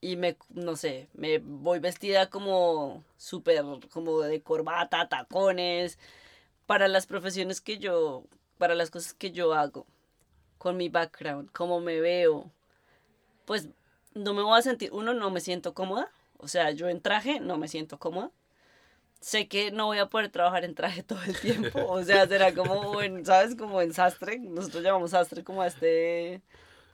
y 0.00 0.14
me, 0.14 0.36
no 0.50 0.76
sé, 0.76 1.08
me 1.14 1.38
voy 1.38 1.80
vestida 1.80 2.30
como 2.30 3.02
súper, 3.16 3.64
como 3.92 4.20
de 4.20 4.40
corbata, 4.40 5.08
tacones, 5.08 5.98
para 6.66 6.86
las 6.86 7.06
profesiones 7.06 7.60
que 7.60 7.78
yo, 7.78 8.22
para 8.58 8.74
las 8.74 8.90
cosas 8.90 9.14
que 9.14 9.30
yo 9.30 9.54
hago, 9.54 9.86
con 10.58 10.76
mi 10.76 10.88
background, 10.88 11.50
cómo 11.52 11.80
me 11.80 12.00
veo, 12.00 12.50
pues 13.44 13.68
no 14.14 14.32
me 14.34 14.42
voy 14.42 14.58
a 14.58 14.62
sentir, 14.62 14.90
uno, 14.92 15.12
no 15.14 15.30
me 15.30 15.40
siento 15.40 15.74
cómoda, 15.74 16.10
o 16.38 16.48
sea, 16.48 16.70
yo 16.70 16.88
en 16.88 17.00
traje 17.00 17.40
no 17.40 17.58
me 17.58 17.68
siento 17.68 17.98
cómoda. 17.98 18.30
Sé 19.20 19.48
que 19.48 19.70
no 19.70 19.86
voy 19.86 19.98
a 19.98 20.06
poder 20.06 20.28
trabajar 20.28 20.64
en 20.64 20.74
traje 20.74 21.02
todo 21.02 21.22
el 21.26 21.38
tiempo, 21.38 21.86
o 21.86 22.02
sea, 22.04 22.26
será 22.26 22.54
como, 22.54 23.00
en, 23.00 23.24
¿sabes? 23.24 23.56
Como 23.56 23.80
en 23.80 23.94
sastre, 23.94 24.38
nosotros 24.38 24.82
llamamos 24.82 25.12
sastre 25.12 25.42
como 25.42 25.62
a 25.62 25.66
este 25.66 26.42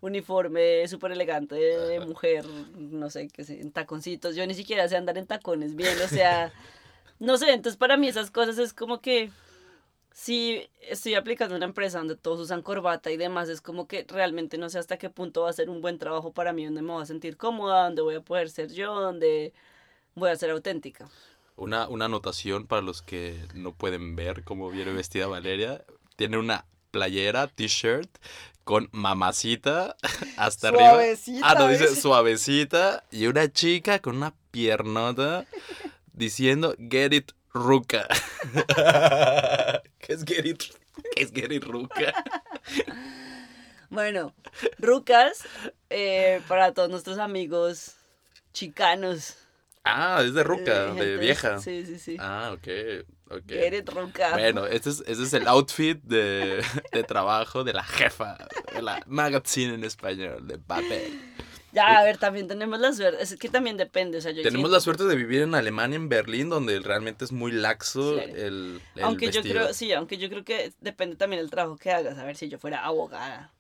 uniforme 0.01 0.87
súper 0.89 1.13
elegante 1.13 1.57
de 1.57 2.01
mujer, 2.01 2.47
no 2.77 3.11
sé, 3.11 3.29
qué 3.29 3.45
sé, 3.45 3.61
en 3.61 3.73
taconcitos. 3.73 4.35
Yo 4.37 4.47
ni 4.47 4.55
siquiera 4.55 4.89
sé 4.89 4.97
andar 4.97 5.19
en 5.19 5.27
tacones 5.27 5.75
bien, 5.75 5.97
o 6.03 6.09
sea, 6.09 6.53
no 7.19 7.37
sé, 7.37 7.53
entonces 7.53 7.77
para 7.77 7.97
mí 7.97 8.09
esas 8.09 8.31
cosas 8.31 8.59
es 8.59 8.73
como 8.73 9.01
que 9.01 9.31
si 10.13 10.69
estoy 10.89 11.15
aplicando 11.15 11.57
una 11.57 11.67
empresa 11.67 11.99
donde 11.99 12.17
todos 12.17 12.41
usan 12.41 12.63
corbata 12.63 13.11
y 13.11 13.17
demás, 13.17 13.49
es 13.49 13.61
como 13.61 13.87
que 13.87 14.05
realmente 14.09 14.59
no 14.59 14.69
sé 14.69 14.79
hasta 14.79 14.99
qué 14.99 15.11
punto 15.11 15.43
va 15.43 15.51
a 15.51 15.55
ser 15.55 15.71
un 15.71 15.81
buen 15.81 15.99
trabajo 15.99 16.33
para 16.33 16.53
mí, 16.53 16.65
donde 16.65 16.83
me 16.83 16.93
voy 16.93 17.03
a 17.03 17.07
sentir 17.07 17.37
cómoda, 17.37 17.85
donde 17.85 18.03
voy 18.03 18.17
a 18.17 18.21
poder 18.21 18.51
ser 18.51 18.73
yo, 18.73 19.01
donde 19.01 19.53
voy 20.15 20.31
a 20.31 20.37
ser 20.37 20.51
auténtica. 20.51 21.09
Una, 21.57 21.89
una 21.89 22.07
anotación 22.07 22.67
para 22.67 22.83
los 22.83 23.03
que 23.03 23.39
no 23.55 23.73
pueden 23.73 24.17
ver 24.17 24.45
cómo 24.45 24.71
viene 24.71 24.93
vestida 24.93 25.27
Valeria. 25.27 25.85
Tiene 26.17 26.39
una 26.39 26.65
playera, 26.91 27.47
t-shirt 27.47 28.11
con 28.65 28.89
mamacita 28.93 29.97
hasta 30.37 30.69
arriba. 30.69 31.01
Ah, 31.43 31.55
no, 31.59 31.69
dice 31.69 31.95
suavecita. 31.95 33.05
Y 33.11 33.27
una 33.27 33.53
chica 33.53 33.99
con 34.01 34.17
una 34.17 34.35
piernota 34.51 35.47
diciendo 36.13 36.75
Get 36.79 37.13
it 37.13 37.33
Ruca. 37.55 38.07
¿Qué 39.99 40.13
es 40.13 40.25
qué 40.25 40.39
es 41.17 41.33
it 41.33 41.65
Ruca? 41.65 42.13
Bueno, 43.89 44.33
Rucas, 44.79 45.45
eh, 45.89 46.41
para 46.47 46.73
todos 46.73 46.89
nuestros 46.91 47.19
amigos 47.19 47.97
chicanos. 48.53 49.37
Ah, 49.83 50.23
es 50.25 50.35
de 50.35 50.45
Ruca, 50.45 50.95
de, 50.95 51.17
vieja. 51.17 51.59
Sí, 51.59 51.85
sí, 51.85 51.99
sí. 51.99 52.17
Ah, 52.21 52.53
ok. 52.55 52.69
Get 53.47 53.89
Ruca. 53.89 54.33
Bueno, 54.33 54.67
este 54.67 54.91
es, 54.91 55.03
este 55.07 55.23
es 55.25 55.33
el 55.33 55.49
outfit 55.49 56.01
de, 56.03 56.63
de, 56.93 57.03
trabajo 57.05 57.65
de 57.65 57.73
la 57.73 57.85
jefa 57.85 58.37
de 58.75 58.83
la 58.83 59.03
magazine 59.07 59.75
en 59.75 59.85
español, 59.85 60.47
de 60.47 60.59
papel. 60.59 61.30
Ya, 61.73 61.99
a 61.99 62.03
ver, 62.03 62.19
también 62.19 62.49
tenemos 62.49 62.81
la 62.81 62.93
suerte, 62.93 63.23
es 63.23 63.37
que 63.37 63.49
también 63.49 63.77
depende, 63.77 64.19
o 64.19 64.21
sea, 64.21 64.33
yo 64.33 64.43
Tenemos 64.43 64.71
la 64.71 64.81
suerte 64.81 65.05
de 65.05 65.15
vivir 65.15 65.43
en 65.43 65.55
Alemania, 65.55 65.97
en 65.97 66.09
Berlín, 66.09 66.49
donde 66.49 66.81
realmente 66.81 67.25
es 67.25 67.33
muy 67.33 67.53
laxo 67.53 68.21
el, 68.21 68.81
el, 68.97 69.03
Aunque 69.03 69.31
yo 69.31 69.43
creo, 69.43 69.73
sí, 69.73 69.93
aunque 69.93 70.19
yo 70.19 70.29
creo 70.29 70.45
que 70.45 70.73
depende 70.81 71.17
también 71.17 71.41
del 71.41 71.51
trabajo 71.51 71.77
que 71.77 71.93
hagas, 71.93 72.19
a 72.19 72.25
ver, 72.25 72.37
si 72.37 72.49
yo 72.49 72.59
fuera 72.59 72.85
abogada, 72.85 73.53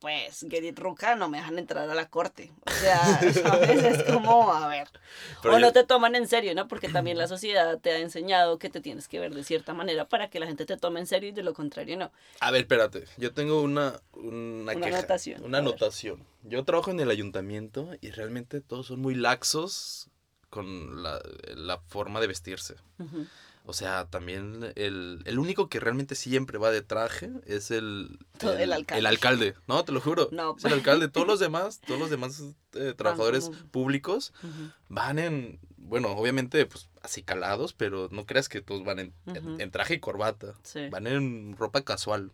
pues 0.00 0.46
Gerrit 0.48 0.78
Ruca 0.78 1.16
no 1.16 1.28
me 1.28 1.38
dejan 1.38 1.58
entrar 1.58 1.88
a 1.88 1.94
la 1.94 2.08
corte. 2.08 2.52
O 2.66 2.70
sea, 2.70 2.98
¿sabes? 3.32 3.82
Es 3.82 4.02
como, 4.04 4.52
a 4.52 4.68
ver. 4.68 4.88
o 5.44 5.58
no 5.58 5.72
te 5.72 5.84
toman 5.84 6.14
en 6.14 6.28
serio, 6.28 6.54
¿no? 6.54 6.68
Porque 6.68 6.88
también 6.88 7.18
la 7.18 7.28
sociedad 7.28 7.78
te 7.80 7.92
ha 7.92 7.98
enseñado 7.98 8.58
que 8.58 8.70
te 8.70 8.80
tienes 8.80 9.08
que 9.08 9.18
ver 9.18 9.34
de 9.34 9.44
cierta 9.44 9.74
manera 9.74 10.08
para 10.08 10.28
que 10.28 10.40
la 10.40 10.46
gente 10.46 10.66
te 10.66 10.76
tome 10.76 11.00
en 11.00 11.06
serio 11.06 11.30
y 11.30 11.32
de 11.32 11.42
lo 11.42 11.54
contrario 11.54 11.96
no. 11.96 12.12
A 12.40 12.50
ver, 12.50 12.62
espérate. 12.62 13.04
Yo 13.16 13.32
tengo 13.32 13.62
una, 13.62 14.00
una, 14.12 14.72
una 14.74 14.86
anotación. 14.86 15.44
Una 15.44 15.58
anotación. 15.58 16.24
Yo 16.42 16.64
trabajo 16.64 16.90
en 16.90 17.00
el 17.00 17.10
ayuntamiento 17.10 17.90
y 18.00 18.10
realmente 18.10 18.60
todos 18.60 18.86
son 18.86 19.00
muy 19.00 19.14
laxos 19.14 20.10
con 20.50 21.02
la, 21.02 21.20
la 21.54 21.78
forma 21.78 22.20
de 22.20 22.26
vestirse. 22.28 22.76
O 23.68 23.72
sea, 23.72 24.06
también 24.06 24.72
el, 24.76 25.22
el, 25.24 25.38
único 25.40 25.68
que 25.68 25.80
realmente 25.80 26.14
siempre 26.14 26.56
va 26.56 26.70
de 26.70 26.82
traje 26.82 27.30
es 27.46 27.72
el, 27.72 28.20
el, 28.40 28.72
alcalde. 28.72 29.00
el, 29.00 29.06
alcalde. 29.06 29.54
No, 29.66 29.84
te 29.84 29.90
lo 29.90 30.00
juro. 30.00 30.28
No. 30.30 30.54
Es 30.56 30.64
el 30.64 30.72
alcalde. 30.72 31.08
Todos 31.08 31.26
los 31.26 31.40
demás, 31.40 31.80
todos 31.84 31.98
los 31.98 32.08
demás 32.08 32.44
eh, 32.74 32.94
trabajadores 32.96 33.50
públicos 33.72 34.32
van 34.88 35.18
en, 35.18 35.58
bueno, 35.78 36.10
obviamente, 36.12 36.64
pues 36.66 36.88
así 37.02 37.24
calados, 37.24 37.72
pero 37.72 38.08
no 38.12 38.24
creas 38.24 38.48
que 38.48 38.60
todos 38.60 38.84
van 38.84 39.00
en, 39.00 39.14
en, 39.58 39.70
traje 39.72 39.94
y 39.94 40.00
corbata. 40.00 40.54
Sí. 40.62 40.88
Van 40.88 41.08
en 41.08 41.56
ropa 41.56 41.82
casual. 41.82 42.30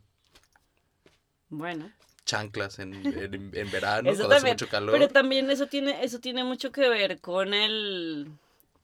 Bueno. 1.49 1.91
Chanclas 2.27 2.79
en, 2.79 2.93
en, 3.55 3.71
verano, 3.71 4.11
cuando 4.15 4.35
hace 4.35 4.49
mucho 4.49 4.69
calor. 4.69 4.93
Pero 4.93 5.09
también 5.09 5.51
eso 5.51 5.67
tiene, 5.67 6.05
eso 6.05 6.21
tiene 6.21 6.45
mucho 6.45 6.73
que 6.73 6.91
ver 6.91 7.21
con 7.21 7.55
el 7.55 8.29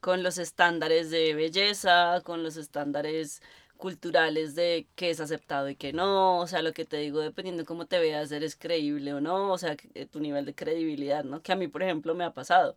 con 0.01 0.23
los 0.23 0.37
estándares 0.37 1.09
de 1.11 1.33
belleza, 1.35 2.21
con 2.23 2.43
los 2.43 2.57
estándares 2.57 3.41
culturales 3.77 4.55
de 4.55 4.87
qué 4.95 5.09
es 5.09 5.19
aceptado 5.21 5.69
y 5.69 5.75
qué 5.75 5.93
no, 5.93 6.39
o 6.39 6.47
sea, 6.47 6.61
lo 6.61 6.73
que 6.73 6.85
te 6.85 6.97
digo, 6.97 7.21
dependiendo 7.21 7.65
cómo 7.65 7.85
te 7.87 7.99
veas, 7.99 8.31
eres 8.31 8.55
creíble 8.57 9.13
o 9.13 9.21
no, 9.21 9.51
o 9.53 9.57
sea, 9.57 9.77
eh, 9.95 10.05
tu 10.05 10.19
nivel 10.19 10.45
de 10.45 10.55
credibilidad, 10.55 11.23
¿no? 11.23 11.41
Que 11.41 11.53
a 11.53 11.55
mí, 11.55 11.67
por 11.69 11.83
ejemplo, 11.83 12.13
me 12.15 12.25
ha 12.25 12.33
pasado. 12.33 12.75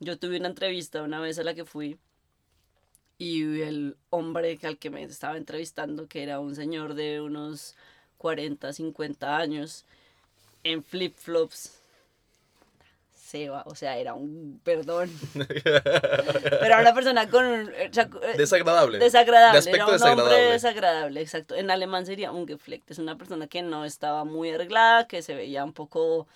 Yo 0.00 0.18
tuve 0.18 0.38
una 0.38 0.48
entrevista 0.48 1.02
una 1.02 1.20
vez 1.20 1.38
a 1.38 1.44
la 1.44 1.54
que 1.54 1.64
fui 1.64 1.98
y 3.18 3.62
el 3.62 3.96
hombre 4.10 4.58
al 4.64 4.78
que 4.78 4.90
me 4.90 5.02
estaba 5.04 5.36
entrevistando, 5.36 6.08
que 6.08 6.22
era 6.22 6.40
un 6.40 6.54
señor 6.54 6.94
de 6.94 7.20
unos 7.20 7.76
40, 8.18 8.72
50 8.72 9.36
años, 9.36 9.84
en 10.64 10.82
flip-flops, 10.82 11.83
o 13.64 13.74
sea, 13.74 13.96
era 13.98 14.14
un 14.14 14.60
perdón. 14.62 15.10
Pero 15.34 16.64
era 16.64 16.80
una 16.80 16.94
persona 16.94 17.28
con 17.28 17.44
un... 17.44 17.68
Eh, 17.74 17.90
eh, 17.94 18.36
desagradable. 18.36 18.98
Desagradable, 18.98 19.70
era 19.70 19.86
un 19.86 20.02
hombre 20.02 20.36
desagradable, 20.52 21.20
exacto. 21.20 21.54
En 21.54 21.70
alemán 21.70 22.06
sería 22.06 22.30
un 22.30 22.46
Gefleckt, 22.46 22.90
es 22.90 22.98
una 22.98 23.16
persona 23.16 23.46
que 23.46 23.62
no 23.62 23.84
estaba 23.84 24.24
muy 24.24 24.50
arreglada, 24.50 25.06
que 25.06 25.22
se 25.22 25.34
veía 25.34 25.64
un 25.64 25.72
poco, 25.72 26.26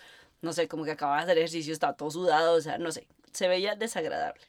no 0.42 0.52
sé, 0.52 0.66
como 0.68 0.84
que 0.84 0.92
acababa 0.92 1.18
de 1.18 1.24
hacer 1.24 1.38
ejercicio, 1.38 1.72
estaba 1.72 1.94
todo 1.94 2.10
sudado, 2.10 2.54
o 2.54 2.60
sea, 2.60 2.78
no 2.78 2.90
sé, 2.90 3.06
se 3.32 3.48
veía 3.48 3.74
desagradable. 3.76 4.42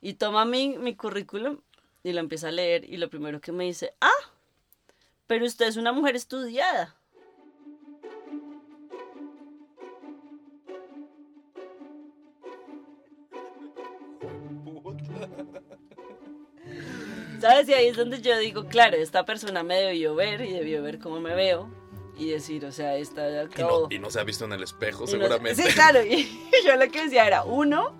Y 0.00 0.14
toma 0.14 0.44
mi, 0.44 0.76
mi 0.78 0.94
currículum 0.94 1.60
y 2.02 2.12
lo 2.12 2.20
empieza 2.20 2.48
a 2.48 2.52
leer 2.52 2.84
y 2.84 2.96
lo 2.96 3.08
primero 3.08 3.40
que 3.40 3.52
me 3.52 3.64
dice, 3.64 3.94
ah, 4.00 4.30
pero 5.26 5.46
usted 5.46 5.66
es 5.66 5.76
una 5.76 5.92
mujer 5.92 6.16
estudiada. 6.16 6.96
¿Sabes? 17.40 17.68
Y 17.68 17.74
ahí 17.74 17.86
es 17.86 17.96
donde 17.96 18.20
yo 18.20 18.38
digo, 18.38 18.66
claro, 18.66 18.96
esta 18.96 19.24
persona 19.24 19.62
me 19.62 19.76
debió 19.76 20.14
ver 20.14 20.42
y 20.42 20.52
debió 20.52 20.82
ver 20.82 20.98
cómo 20.98 21.20
me 21.20 21.34
veo 21.34 21.70
y 22.20 22.30
decir, 22.30 22.66
o 22.66 22.72
sea, 22.72 22.96
esta 22.96 23.30
ya 23.30 23.48
Y 23.88 23.98
no, 23.98 24.10
se 24.10 24.20
ha 24.20 24.24
visto 24.24 24.44
en 24.44 24.52
el 24.52 24.62
espejo, 24.62 25.06
seguramente. 25.06 25.62
sí, 25.62 25.72
claro, 25.72 26.04
y 26.04 26.28
yo 26.64 26.76
lo 26.76 26.90
que 26.90 27.04
decía 27.04 27.26
era, 27.26 27.44
uno, 27.44 27.94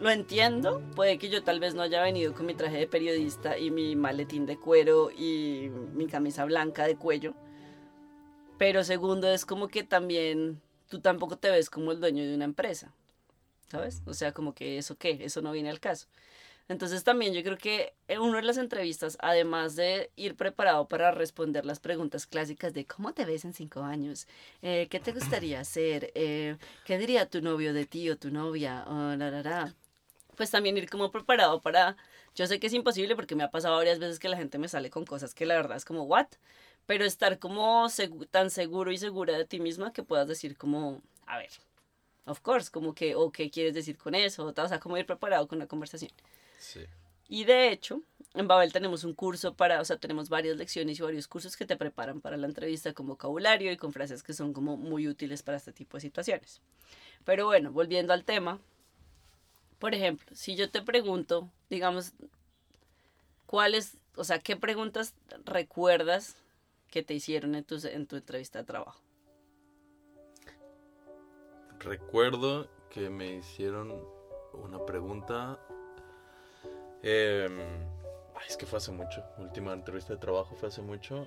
lo 0.00 0.10
entiendo, 0.10 0.82
puede 0.96 1.18
que 1.18 1.28
yo 1.28 1.44
tal 1.44 1.60
vez 1.60 1.74
no 1.74 1.82
haya 1.82 2.02
venido 2.02 2.32
con 2.32 2.46
mi 2.46 2.54
traje 2.54 2.78
de 2.78 2.86
periodista 2.86 3.58
y 3.58 3.70
mi 3.70 3.94
maletín 3.94 4.46
de 4.46 4.56
cuero 4.56 5.10
y 5.10 5.70
mi 5.92 6.06
camisa 6.06 6.46
blanca 6.46 6.86
de 6.86 6.96
cuello, 6.96 7.34
pero 8.56 8.84
segundo, 8.84 9.28
es 9.28 9.44
como 9.44 9.68
que 9.68 9.82
también 9.82 10.62
tú 10.88 11.00
tampoco 11.00 11.36
te 11.36 11.50
ves 11.50 11.68
como 11.68 11.92
el 11.92 12.00
dueño 12.00 12.24
de 12.24 12.34
una 12.34 12.46
empresa, 12.46 12.94
¿sabes? 13.70 14.02
O 14.06 14.14
sea, 14.14 14.32
como 14.32 14.54
que 14.54 14.78
eso 14.78 14.96
qué, 14.96 15.18
eso 15.20 15.42
no 15.42 15.52
viene 15.52 15.68
al 15.68 15.80
caso. 15.80 16.06
Entonces 16.68 17.04
también 17.04 17.34
yo 17.34 17.42
creo 17.42 17.58
que 17.58 17.94
uno 18.18 18.36
de 18.36 18.42
las 18.42 18.56
entrevistas, 18.56 19.18
además 19.20 19.76
de 19.76 20.10
ir 20.16 20.36
preparado 20.36 20.88
para 20.88 21.10
responder 21.10 21.66
las 21.66 21.80
preguntas 21.80 22.26
clásicas 22.26 22.72
de 22.72 22.86
cómo 22.86 23.12
te 23.12 23.24
ves 23.24 23.44
en 23.44 23.52
cinco 23.52 23.82
años, 23.82 24.26
eh, 24.62 24.86
qué 24.90 25.00
te 25.00 25.12
gustaría 25.12 25.60
hacer, 25.60 26.12
eh, 26.14 26.56
qué 26.84 26.98
diría 26.98 27.28
tu 27.28 27.42
novio 27.42 27.72
de 27.74 27.86
ti 27.86 28.08
o 28.10 28.16
tu 28.16 28.30
novia, 28.30 28.84
oh, 28.88 29.14
la, 29.16 29.30
la, 29.30 29.42
la. 29.42 29.74
pues 30.36 30.50
también 30.50 30.76
ir 30.76 30.88
como 30.88 31.10
preparado 31.10 31.60
para, 31.60 31.96
yo 32.34 32.46
sé 32.46 32.58
que 32.60 32.68
es 32.68 32.72
imposible 32.74 33.16
porque 33.16 33.34
me 33.34 33.42
ha 33.44 33.50
pasado 33.50 33.76
varias 33.76 33.98
veces 33.98 34.18
que 34.18 34.28
la 34.28 34.36
gente 34.36 34.58
me 34.58 34.68
sale 34.68 34.90
con 34.90 35.04
cosas 35.04 35.34
que 35.34 35.46
la 35.46 35.54
verdad 35.56 35.76
es 35.76 35.84
como, 35.84 36.04
¿what? 36.04 36.28
Pero 36.86 37.04
estar 37.04 37.38
como 37.38 37.88
tan 38.30 38.50
seguro 38.50 38.92
y 38.92 38.98
segura 38.98 39.36
de 39.36 39.44
ti 39.44 39.60
misma 39.60 39.92
que 39.92 40.02
puedas 40.02 40.28
decir 40.28 40.56
como, 40.56 41.00
a 41.26 41.38
ver, 41.38 41.50
of 42.26 42.40
course, 42.40 42.70
como 42.70 42.94
que, 42.94 43.14
o 43.14 43.30
qué 43.32 43.50
quieres 43.50 43.74
decir 43.74 43.96
con 43.98 44.14
eso, 44.14 44.46
o 44.46 44.68
sea, 44.68 44.80
como 44.80 44.96
ir 44.98 45.06
preparado 45.06 45.46
con 45.48 45.58
la 45.58 45.66
conversación. 45.66 46.10
Y 47.28 47.44
de 47.44 47.70
hecho, 47.70 48.02
en 48.34 48.46
Babel 48.46 48.72
tenemos 48.72 49.04
un 49.04 49.14
curso 49.14 49.54
para, 49.54 49.80
o 49.80 49.84
sea, 49.84 49.96
tenemos 49.96 50.28
varias 50.28 50.56
lecciones 50.56 50.98
y 50.98 51.02
varios 51.02 51.28
cursos 51.28 51.56
que 51.56 51.66
te 51.66 51.76
preparan 51.76 52.20
para 52.20 52.36
la 52.36 52.46
entrevista 52.46 52.92
con 52.92 53.06
vocabulario 53.06 53.72
y 53.72 53.76
con 53.76 53.92
frases 53.92 54.22
que 54.22 54.34
son 54.34 54.52
como 54.52 54.76
muy 54.76 55.08
útiles 55.08 55.42
para 55.42 55.56
este 55.56 55.72
tipo 55.72 55.96
de 55.96 56.02
situaciones. 56.02 56.60
Pero 57.24 57.46
bueno, 57.46 57.72
volviendo 57.72 58.12
al 58.12 58.24
tema, 58.24 58.60
por 59.78 59.94
ejemplo, 59.94 60.26
si 60.34 60.56
yo 60.56 60.70
te 60.70 60.82
pregunto, 60.82 61.48
digamos, 61.70 62.12
¿cuáles, 63.46 63.96
o 64.16 64.24
sea, 64.24 64.38
qué 64.38 64.56
preguntas 64.56 65.14
recuerdas 65.44 66.36
que 66.90 67.02
te 67.02 67.14
hicieron 67.14 67.54
en 67.54 67.64
tu, 67.64 67.78
en 67.86 68.06
tu 68.06 68.16
entrevista 68.16 68.58
de 68.58 68.64
trabajo? 68.64 69.00
recuerdo 71.82 72.68
que 72.90 73.10
me 73.10 73.36
hicieron 73.36 73.92
una 74.52 74.84
pregunta. 74.84 75.58
Ay, 77.04 78.46
es 78.48 78.56
que 78.56 78.66
fue 78.66 78.78
hace 78.78 78.92
mucho. 78.92 79.22
Última 79.38 79.72
entrevista 79.72 80.12
de 80.14 80.18
trabajo 80.20 80.54
fue 80.56 80.68
hace 80.68 80.82
mucho. 80.82 81.26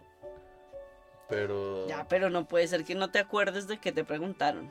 Pero. 1.30 1.88
Ya, 1.88 2.06
pero 2.08 2.30
no 2.30 2.48
puede 2.48 2.68
ser 2.68 2.84
que 2.86 2.96
no 2.96 3.10
te 3.12 3.20
acuerdes 3.20 3.68
de 3.68 3.80
que 3.80 3.92
te 3.92 4.04
preguntaron. 4.04 4.70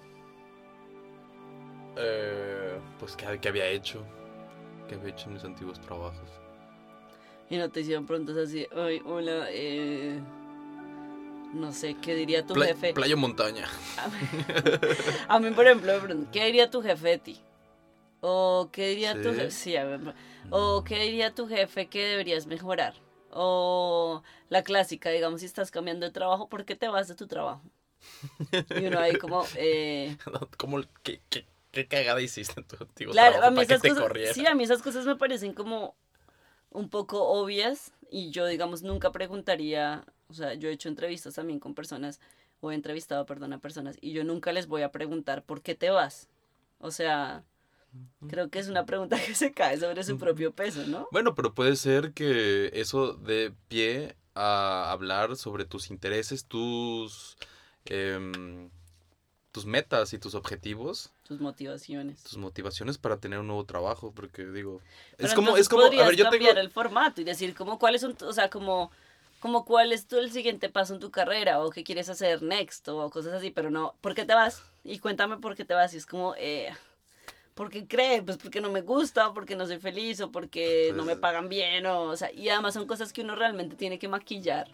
eh, 1.96 2.78
pues, 2.98 3.16
¿qué, 3.16 3.38
qué 3.40 3.48
había 3.48 3.66
hecho? 3.66 4.04
¿Qué 4.88 4.94
había 4.96 5.10
hecho 5.12 5.26
en 5.28 5.34
mis 5.34 5.44
antiguos 5.44 5.80
trabajos? 5.80 6.28
Y 7.50 7.56
no 7.58 7.70
te 7.70 7.80
hicieron 7.80 8.06
preguntas 8.06 8.36
así, 8.36 8.66
ay, 8.74 9.00
hola, 9.04 9.46
eh, 9.50 10.18
no 11.52 11.72
sé, 11.72 11.94
¿qué 12.00 12.14
diría 12.14 12.44
tu 12.46 12.54
Pla- 12.54 12.66
jefe? 12.66 12.94
Playa 12.94 13.16
montaña. 13.16 13.66
A 15.28 15.38
mí, 15.40 15.50
por 15.50 15.66
ejemplo, 15.66 15.92
me 15.92 16.00
preguntan, 16.00 16.32
¿qué 16.32 16.46
diría 16.46 16.70
tu 16.70 16.82
jefe 16.82 17.08
de 17.10 17.18
ti? 17.18 17.40
O 18.26 18.70
¿qué 18.72 18.88
diría 18.88 19.20
tu 19.20 19.30
¿Sí? 19.30 19.36
jefe? 19.36 19.50
Sí, 19.50 19.76
a 19.76 19.84
o 20.50 20.84
¿qué 20.84 20.98
diría 21.00 21.34
tu 21.34 21.46
jefe 21.48 21.88
que 21.88 22.04
deberías 22.06 22.46
mejorar? 22.46 22.94
O 23.30 24.22
la 24.48 24.62
clásica, 24.62 25.10
digamos, 25.10 25.40
si 25.40 25.46
estás 25.46 25.70
cambiando 25.70 26.06
de 26.06 26.12
trabajo, 26.12 26.48
¿por 26.48 26.64
qué 26.64 26.74
te 26.76 26.88
vas 26.88 27.08
de 27.08 27.14
tu 27.16 27.26
trabajo? 27.26 27.62
Y 28.70 28.84
uno 28.86 28.98
ahí 28.98 29.16
como, 29.16 29.50
eh, 29.54 30.18
¿Cómo, 30.58 30.80
qué, 31.02 31.20
qué, 31.28 31.46
qué 31.70 31.86
cagada 31.88 32.20
hiciste 32.20 32.60
en 32.60 32.66
tu 32.66 32.76
antiguo 32.80 33.14
Claro, 33.14 33.42
a 33.44 33.50
trabajo 33.50 33.50
mí 33.50 33.62
para 33.62 33.66
que 33.66 33.76
esas 33.76 33.82
te 33.82 33.92
cosas, 33.92 34.04
corrieran? 34.04 34.34
sí, 34.34 34.46
a 34.46 34.54
mí 34.54 34.64
esas 34.64 34.82
cosas 34.82 35.06
me 35.06 35.16
parecen 35.16 35.52
como 35.54 35.94
un 36.70 36.90
poco 36.90 37.22
obvias 37.28 37.92
y 38.10 38.30
yo, 38.30 38.46
digamos, 38.46 38.82
nunca 38.82 39.12
preguntaría, 39.12 40.04
o 40.28 40.34
sea, 40.34 40.54
yo 40.54 40.68
he 40.68 40.72
hecho 40.72 40.88
entrevistas 40.90 41.34
también 41.34 41.60
con 41.60 41.74
personas, 41.74 42.20
o 42.60 42.72
he 42.72 42.74
entrevistado, 42.76 43.26
perdón, 43.26 43.52
a 43.54 43.60
personas, 43.60 43.98
y 44.00 44.12
yo 44.12 44.24
nunca 44.24 44.52
les 44.52 44.66
voy 44.68 44.82
a 44.82 44.92
preguntar 44.92 45.44
por 45.44 45.62
qué 45.62 45.74
te 45.74 45.90
vas. 45.90 46.28
O 46.78 46.90
sea, 46.92 47.44
creo 48.28 48.48
que 48.50 48.58
es 48.58 48.68
una 48.68 48.84
pregunta 48.86 49.16
que 49.24 49.34
se 49.34 49.52
cae 49.52 49.78
sobre 49.78 50.02
su 50.04 50.18
propio 50.18 50.52
peso, 50.52 50.86
¿no? 50.86 51.08
Bueno, 51.12 51.34
pero 51.34 51.54
puede 51.54 51.76
ser 51.76 52.12
que 52.12 52.70
eso 52.74 53.14
dé 53.14 53.52
pie 53.68 54.16
a 54.34 54.90
hablar 54.90 55.36
sobre 55.36 55.64
tus 55.64 55.90
intereses, 55.90 56.44
tus, 56.46 57.36
em, 57.84 58.70
tus 59.52 59.66
metas 59.66 60.12
y 60.12 60.18
tus 60.18 60.34
objetivos, 60.34 61.12
Tus 61.22 61.40
motivaciones. 61.40 62.22
tus 62.24 62.36
motivaciones 62.38 62.98
para 62.98 63.18
tener 63.18 63.38
un 63.38 63.46
nuevo 63.46 63.64
trabajo, 63.64 64.12
porque 64.12 64.44
digo, 64.46 64.80
Pero 65.16 65.28
es 65.28 65.34
como, 65.34 65.56
es 65.56 65.68
como, 65.68 65.84
a 65.84 65.88
ver, 65.90 66.16
yo 66.16 66.24
tengo, 66.24 66.30
cambiar 66.46 66.58
el 66.58 66.70
formato 66.70 67.20
y 67.20 67.24
decir 67.24 67.54
como 67.54 67.78
cuáles 67.78 68.00
son, 68.00 68.16
tu- 68.16 68.26
o 68.26 68.32
sea, 68.32 68.50
como, 68.50 68.90
como 69.38 69.64
cuál 69.64 69.92
es 69.92 70.08
tu, 70.08 70.18
el 70.18 70.32
siguiente 70.32 70.68
paso 70.70 70.94
en 70.94 71.00
tu 71.00 71.10
carrera 71.12 71.60
o 71.62 71.70
qué 71.70 71.84
quieres 71.84 72.08
hacer 72.08 72.42
next 72.42 72.88
o 72.88 73.08
cosas 73.10 73.34
así, 73.34 73.50
pero 73.50 73.70
no, 73.70 73.94
¿por 74.00 74.14
qué 74.16 74.24
te 74.24 74.34
vas? 74.34 74.64
Y 74.82 74.98
cuéntame 74.98 75.36
por 75.36 75.54
qué 75.54 75.64
te 75.64 75.74
vas 75.74 75.94
y 75.94 75.98
es 75.98 76.06
como, 76.06 76.34
eh, 76.36 76.70
¿por 77.54 77.70
qué 77.70 77.86
crees? 77.86 78.22
Pues 78.22 78.36
porque 78.36 78.60
no 78.60 78.70
me 78.70 78.82
gusta, 78.82 79.28
o 79.28 79.34
porque 79.34 79.56
no 79.56 79.66
soy 79.66 79.78
feliz 79.78 80.20
o 80.20 80.30
porque 80.30 80.92
no 80.94 81.04
me 81.04 81.12
Pues- 81.12 81.20
pagan 81.20 81.48
bien 81.48 81.86
o, 81.86 82.02
o 82.02 82.16
sea, 82.16 82.32
y 82.32 82.48
además 82.48 82.74
son 82.74 82.86
cosas 82.86 83.12
que 83.12 83.22
uno 83.22 83.34
realmente 83.36 83.76
tiene 83.76 83.98
que 83.98 84.08
maquillar 84.08 84.68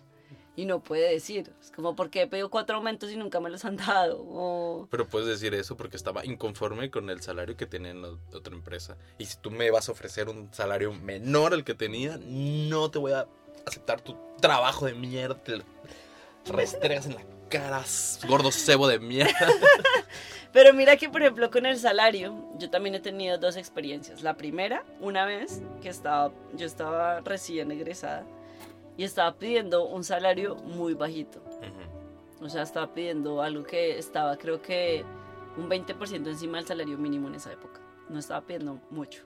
y 0.57 0.65
no 0.67 0.83
puede 0.83 1.11
decir. 1.13 1.53
Es 1.61 1.71
como 1.71 1.95
porque 1.95 2.23
he 2.23 2.27
pedido 2.27 2.51
cuatro 2.51 2.77
aumentos 2.77 3.11
y 3.11 3.17
nunca 3.17 3.39
me 3.41 3.51
los 3.51 3.65
han 3.65 3.77
dado 3.77 4.19
o... 4.29 4.89
pero 4.91 5.07
puedes 5.07 5.29
decir 5.29 5.55
eso 5.55 5.77
porque 5.77 5.97
estaba 5.97 6.25
inconforme 6.25 6.91
con 6.91 7.09
el 7.11 7.23
salario 7.23 7.57
que 7.57 7.67
tenía 7.67 7.91
en 7.93 8.03
la 8.03 8.09
otra 8.33 8.55
empresa. 8.55 8.97
Y 9.19 9.27
si 9.27 9.37
tú 9.39 9.51
me 9.51 9.71
vas 9.71 9.89
a 9.89 9.93
ofrecer 9.93 10.29
un 10.29 10.53
salario 10.53 10.93
menor 10.93 11.55
al 11.55 11.65
que 11.65 11.75
tenía, 11.75 12.19
no 12.23 12.91
te 12.91 12.99
voy 12.99 13.13
a 13.13 13.27
aceptar 13.67 14.01
tu 14.01 14.17
trabajo 14.41 14.87
de 14.87 14.95
mierda, 14.95 15.37
te 15.43 15.63
restregas 16.47 17.07
en 17.07 17.15
la 17.15 17.21
cara, 17.51 17.85
gordo 18.27 18.51
cebo 18.51 18.89
de 18.89 18.99
mierda. 18.99 19.35
Pero 20.53 20.73
mira 20.73 20.97
que, 20.97 21.09
por 21.09 21.23
ejemplo, 21.23 21.51
con 21.51 21.67
el 21.67 21.79
salario, 21.79 22.35
yo 22.59 22.71
también 22.71 22.95
he 22.95 23.01
tenido 23.01 23.39
dos 23.39 23.57
experiencias. 23.57 24.23
La 24.23 24.35
primera, 24.35 24.85
una 25.01 25.25
vez 25.25 25.63
que 25.83 25.89
estaba, 25.89 26.33
yo 26.55 26.67
estaba 26.67 27.21
recién 27.21 27.71
egresada 27.71 28.25
y 28.97 29.05
estaba 29.05 29.37
pidiendo 29.37 29.87
un 29.87 30.03
salario 30.03 30.57
muy 30.57 30.95
bajito. 30.95 31.41
O 32.41 32.49
sea, 32.49 32.63
estaba 32.63 32.93
pidiendo 32.95 33.43
algo 33.43 33.65
que 33.65 33.99
estaba, 33.99 34.37
creo 34.37 34.63
que, 34.63 35.05
un 35.57 35.69
20% 35.69 36.27
encima 36.27 36.59
del 36.59 36.67
salario 36.67 36.97
mínimo 36.97 37.29
en 37.29 37.35
esa 37.35 37.53
época. 37.53 37.81
No 38.09 38.19
estaba 38.19 38.41
pidiendo 38.41 38.81
mucho. 38.91 39.25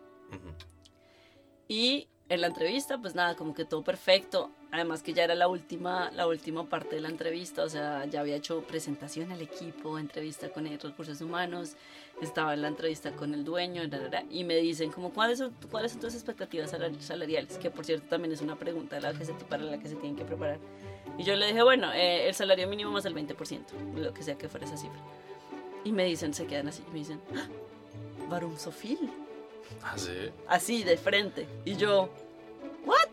Y 1.68 2.08
en 2.28 2.40
la 2.40 2.46
entrevista, 2.48 2.98
pues 2.98 3.14
nada, 3.14 3.34
como 3.36 3.54
que 3.54 3.64
todo 3.64 3.82
perfecto. 3.82 4.50
Además 4.72 5.02
que 5.02 5.12
ya 5.12 5.22
era 5.24 5.34
la 5.34 5.46
última, 5.46 6.10
la 6.10 6.26
última 6.26 6.64
parte 6.68 6.96
de 6.96 7.02
la 7.02 7.08
entrevista, 7.08 7.62
o 7.62 7.68
sea, 7.68 8.06
ya 8.06 8.20
había 8.20 8.34
hecho 8.34 8.62
presentación 8.62 9.30
al 9.30 9.40
equipo, 9.40 9.98
entrevista 9.98 10.48
con 10.48 10.66
el 10.66 10.80
recursos 10.80 11.20
humanos, 11.20 11.76
estaba 12.20 12.54
en 12.54 12.62
la 12.62 12.68
entrevista 12.68 13.12
con 13.12 13.34
el 13.34 13.44
dueño, 13.44 13.82
y 14.30 14.42
me 14.42 14.56
dicen 14.56 14.90
como 14.90 15.10
cuáles 15.12 15.38
son, 15.38 15.54
cuáles 15.70 15.92
son 15.92 16.00
tus 16.00 16.14
expectativas 16.14 16.72
salari- 16.72 16.98
salariales, 16.98 17.56
que 17.58 17.70
por 17.70 17.84
cierto 17.84 18.08
también 18.08 18.32
es 18.32 18.40
una 18.40 18.56
pregunta 18.56 18.98
la 19.00 19.12
que 19.12 19.24
se, 19.24 19.32
para 19.34 19.62
la 19.62 19.78
que 19.78 19.88
se 19.88 19.94
tienen 19.94 20.16
que 20.16 20.24
preparar. 20.24 20.58
Y 21.18 21.22
yo 21.22 21.36
le 21.36 21.46
dije, 21.46 21.62
bueno, 21.62 21.92
eh, 21.92 22.26
el 22.26 22.34
salario 22.34 22.66
mínimo 22.66 22.90
más 22.90 23.04
el 23.04 23.14
20%, 23.14 23.60
lo 23.96 24.12
que 24.12 24.22
sea 24.24 24.36
que 24.36 24.48
fuera 24.48 24.66
esa 24.66 24.76
cifra. 24.76 24.98
Y 25.84 25.92
me 25.92 26.04
dicen, 26.04 26.34
se 26.34 26.46
quedan 26.46 26.66
así, 26.66 26.82
y 26.88 26.90
me 26.90 26.98
dicen, 26.98 27.20
¡Ah! 27.36 27.46
Barum 28.28 28.56
Sofil 28.56 28.98
Ah, 29.84 29.98
sí. 29.98 30.30
así 30.48 30.82
de 30.84 30.96
frente. 30.96 31.46
Y 31.64 31.76
yo, 31.76 32.08
¿what? 32.86 33.08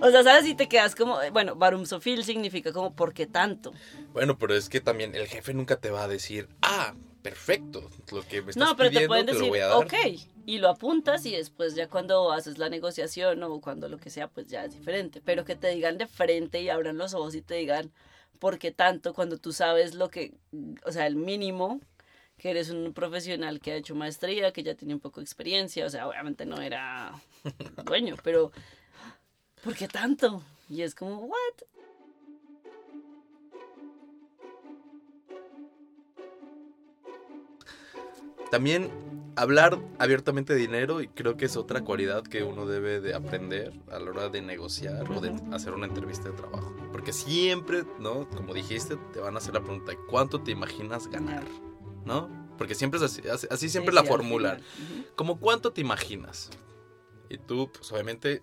O 0.00 0.10
sea, 0.10 0.22
¿sabes? 0.22 0.46
Y 0.46 0.54
te 0.54 0.68
quedas 0.68 0.94
como, 0.94 1.18
bueno, 1.32 1.54
barumsofil 1.56 2.24
significa 2.24 2.72
como, 2.72 2.94
¿por 2.94 3.12
qué 3.12 3.26
tanto? 3.26 3.72
Bueno, 4.12 4.38
pero 4.38 4.54
es 4.54 4.68
que 4.68 4.80
también 4.80 5.14
el 5.14 5.26
jefe 5.26 5.54
nunca 5.54 5.76
te 5.76 5.90
va 5.90 6.04
a 6.04 6.08
decir, 6.08 6.48
ah, 6.62 6.94
perfecto, 7.22 7.88
lo 8.10 8.22
que 8.22 8.42
me 8.42 8.50
estás 8.50 8.68
No, 8.68 8.76
pero 8.76 8.88
te 8.90 8.94
pidiendo 8.94 9.08
pueden 9.08 9.26
te 9.26 9.32
lo 9.32 9.38
decir, 9.38 9.50
voy 9.50 9.60
a 9.60 9.68
dar. 9.68 9.76
ok, 9.78 9.94
y 10.44 10.58
lo 10.58 10.68
apuntas 10.68 11.24
y 11.26 11.32
después 11.36 11.74
ya 11.76 11.88
cuando 11.88 12.32
haces 12.32 12.58
la 12.58 12.68
negociación 12.68 13.42
o 13.44 13.60
cuando 13.60 13.88
lo 13.88 13.98
que 13.98 14.10
sea, 14.10 14.28
pues 14.28 14.48
ya 14.48 14.64
es 14.64 14.72
diferente. 14.72 15.20
Pero 15.24 15.44
que 15.44 15.54
te 15.54 15.68
digan 15.68 15.98
de 15.98 16.06
frente 16.08 16.60
y 16.60 16.68
abran 16.68 16.98
los 16.98 17.14
ojos 17.14 17.34
y 17.36 17.42
te 17.42 17.54
digan, 17.54 17.92
¿por 18.40 18.58
qué 18.58 18.72
tanto? 18.72 19.14
Cuando 19.14 19.38
tú 19.38 19.52
sabes 19.52 19.94
lo 19.94 20.10
que, 20.10 20.34
o 20.84 20.90
sea, 20.90 21.06
el 21.06 21.14
mínimo, 21.14 21.80
que 22.42 22.50
eres 22.50 22.70
un 22.70 22.92
profesional 22.92 23.60
que 23.60 23.70
ha 23.70 23.76
hecho 23.76 23.94
maestría, 23.94 24.52
que 24.52 24.64
ya 24.64 24.74
tiene 24.74 24.94
un 24.94 25.00
poco 25.00 25.20
de 25.20 25.24
experiencia, 25.24 25.86
o 25.86 25.88
sea, 25.88 26.08
obviamente 26.08 26.44
no 26.44 26.60
era 26.60 27.12
dueño, 27.84 28.16
pero 28.24 28.50
¿por 29.62 29.76
qué 29.76 29.86
tanto? 29.86 30.42
Y 30.68 30.82
es 30.82 30.96
como, 30.96 31.20
¿what? 31.20 31.36
También 38.50 38.90
hablar 39.36 39.78
abiertamente 40.00 40.54
de 40.54 40.58
dinero 40.58 41.00
y 41.00 41.06
creo 41.06 41.36
que 41.36 41.44
es 41.44 41.56
otra 41.56 41.82
cualidad 41.82 42.24
que 42.24 42.42
uno 42.42 42.66
debe 42.66 43.00
de 43.00 43.14
aprender 43.14 43.72
a 43.88 44.00
la 44.00 44.10
hora 44.10 44.28
de 44.30 44.42
negociar 44.42 45.08
o 45.12 45.20
de 45.20 45.32
hacer 45.52 45.74
una 45.74 45.86
entrevista 45.86 46.28
de 46.28 46.34
trabajo. 46.34 46.74
Porque 46.90 47.12
siempre, 47.12 47.84
¿no? 48.00 48.28
Como 48.30 48.52
dijiste, 48.52 48.96
te 49.12 49.20
van 49.20 49.36
a 49.36 49.38
hacer 49.38 49.54
la 49.54 49.60
pregunta, 49.60 49.92
¿cuánto 50.10 50.42
te 50.42 50.50
imaginas 50.50 51.06
ganar? 51.06 51.44
¿No? 52.04 52.30
Porque 52.58 52.74
siempre 52.74 52.98
es 52.98 53.04
así, 53.04 53.22
así, 53.28 53.46
así 53.50 53.68
siempre 53.68 53.92
Sí, 53.92 53.96
la 53.96 54.02
sí, 54.02 54.08
formulan. 54.08 54.56
final. 54.62 55.00
Ujú. 55.02 55.06
¿Cómo 55.16 55.40
cuánto 55.40 55.72
te 55.72 55.80
imaginas? 55.80 56.50
Y 57.28 57.38
tú, 57.38 57.70
pues 57.72 57.90
obviamente, 57.92 58.42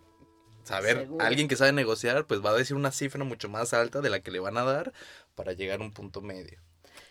saber, 0.64 1.00
Seguro. 1.00 1.26
alguien 1.26 1.48
que 1.48 1.56
sabe 1.56 1.72
negociar, 1.74 2.26
pues 2.26 2.44
va 2.44 2.52
a 2.52 2.56
decir 2.56 2.76
una 2.76 2.92
cifra 2.92 3.24
mucho 3.24 3.50
más 3.50 3.74
alta 3.74 4.02
de 4.02 4.10
la 4.10 4.20
que 4.22 4.32
le 4.32 4.40
van 4.40 4.58
a 4.58 4.64
dar 4.64 4.94
para 5.36 5.54
llegar 5.54 5.80
a 5.80 5.84
un 5.84 5.92
punto 5.92 6.22
medio. 6.22 6.60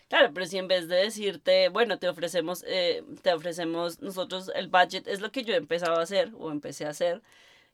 Claro, 0.07 0.31
pero 0.33 0.45
si 0.45 0.57
en 0.57 0.67
vez 0.67 0.87
de 0.87 0.95
decirte, 0.97 1.69
bueno, 1.69 1.99
te 1.99 2.09
ofrecemos, 2.09 2.63
eh, 2.67 3.03
te 3.21 3.31
ofrecemos 3.31 4.01
nosotros 4.01 4.51
el 4.55 4.67
budget, 4.67 5.07
es 5.07 5.21
lo 5.21 5.31
que 5.31 5.43
yo 5.43 5.53
he 5.53 5.57
empezado 5.57 5.99
a 5.99 6.03
hacer 6.03 6.31
o 6.37 6.51
empecé 6.51 6.85
a 6.85 6.89
hacer, 6.89 7.21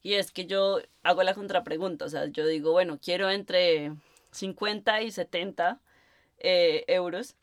y 0.04 0.16
es 0.16 0.32
que 0.32 0.46
yo 0.46 0.80
hago 1.02 1.24
la 1.24 1.34
contrapregunta, 1.34 2.06
o 2.06 2.10
sea, 2.10 2.26
yo 2.28 2.46
digo, 2.46 2.74
bueno, 2.74 3.00
quiero 3.02 3.30
entre 3.32 3.94
50 4.32 5.02
y 5.02 5.12
70 5.12 5.80
eh, 6.40 6.84
euros, 6.88 7.36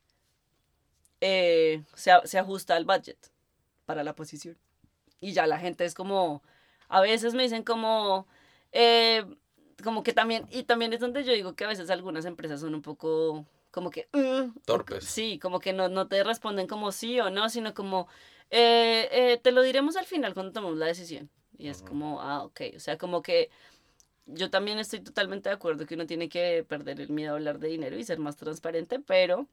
eh, 1.24 1.84
se, 1.94 2.10
se 2.24 2.38
ajusta 2.38 2.74
al 2.74 2.84
budget 2.84 3.16
para 3.86 4.02
la 4.02 4.14
posición. 4.14 4.58
Y 5.20 5.32
ya 5.32 5.46
la 5.46 5.58
gente 5.58 5.84
es 5.84 5.94
como, 5.94 6.42
a 6.88 7.00
veces 7.00 7.32
me 7.32 7.44
dicen 7.44 7.62
como, 7.62 8.26
eh, 8.72 9.24
como 9.84 10.02
que 10.02 10.12
también, 10.12 10.46
y 10.50 10.64
también 10.64 10.92
es 10.92 10.98
donde 10.98 11.22
yo 11.22 11.32
digo 11.32 11.54
que 11.54 11.64
a 11.64 11.68
veces 11.68 11.90
algunas 11.90 12.24
empresas 12.24 12.60
son 12.60 12.74
un 12.74 12.82
poco 12.82 13.46
como 13.70 13.90
que... 13.90 14.08
"Uh", 14.12 14.50
o 14.50 14.60
Torpes. 14.66 15.04
Sí, 15.04 15.38
como 15.38 15.60
que 15.60 15.72
no, 15.72 15.88
no 15.88 16.08
te 16.08 16.24
responden 16.24 16.66
como 16.66 16.90
sí 16.90 17.20
o 17.20 17.30
no, 17.30 17.48
sino 17.48 17.72
como, 17.72 18.08
eh, 18.50 19.08
eh, 19.12 19.40
te 19.40 19.52
lo 19.52 19.62
diremos 19.62 19.96
al 19.96 20.06
final 20.06 20.34
cuando 20.34 20.52
tomemos 20.52 20.76
la 20.76 20.86
decisión. 20.86 21.30
Y 21.56 21.68
es 21.68 21.82
como, 21.82 22.20
ah, 22.20 22.42
ok, 22.42 22.60
o 22.76 22.80
sea, 22.80 22.98
como 22.98 23.22
que 23.22 23.48
yo 24.26 24.50
también 24.50 24.80
estoy 24.80 25.00
totalmente 25.00 25.48
de 25.50 25.54
acuerdo 25.54 25.86
que 25.86 25.94
uno 25.94 26.06
tiene 26.06 26.28
que 26.28 26.64
perder 26.68 27.00
el 27.00 27.10
miedo 27.10 27.32
a 27.32 27.36
hablar 27.36 27.60
de 27.60 27.68
dinero 27.68 27.96
y 27.96 28.02
ser 28.02 28.18
más 28.18 28.36
transparente, 28.36 28.98
pero 28.98 29.46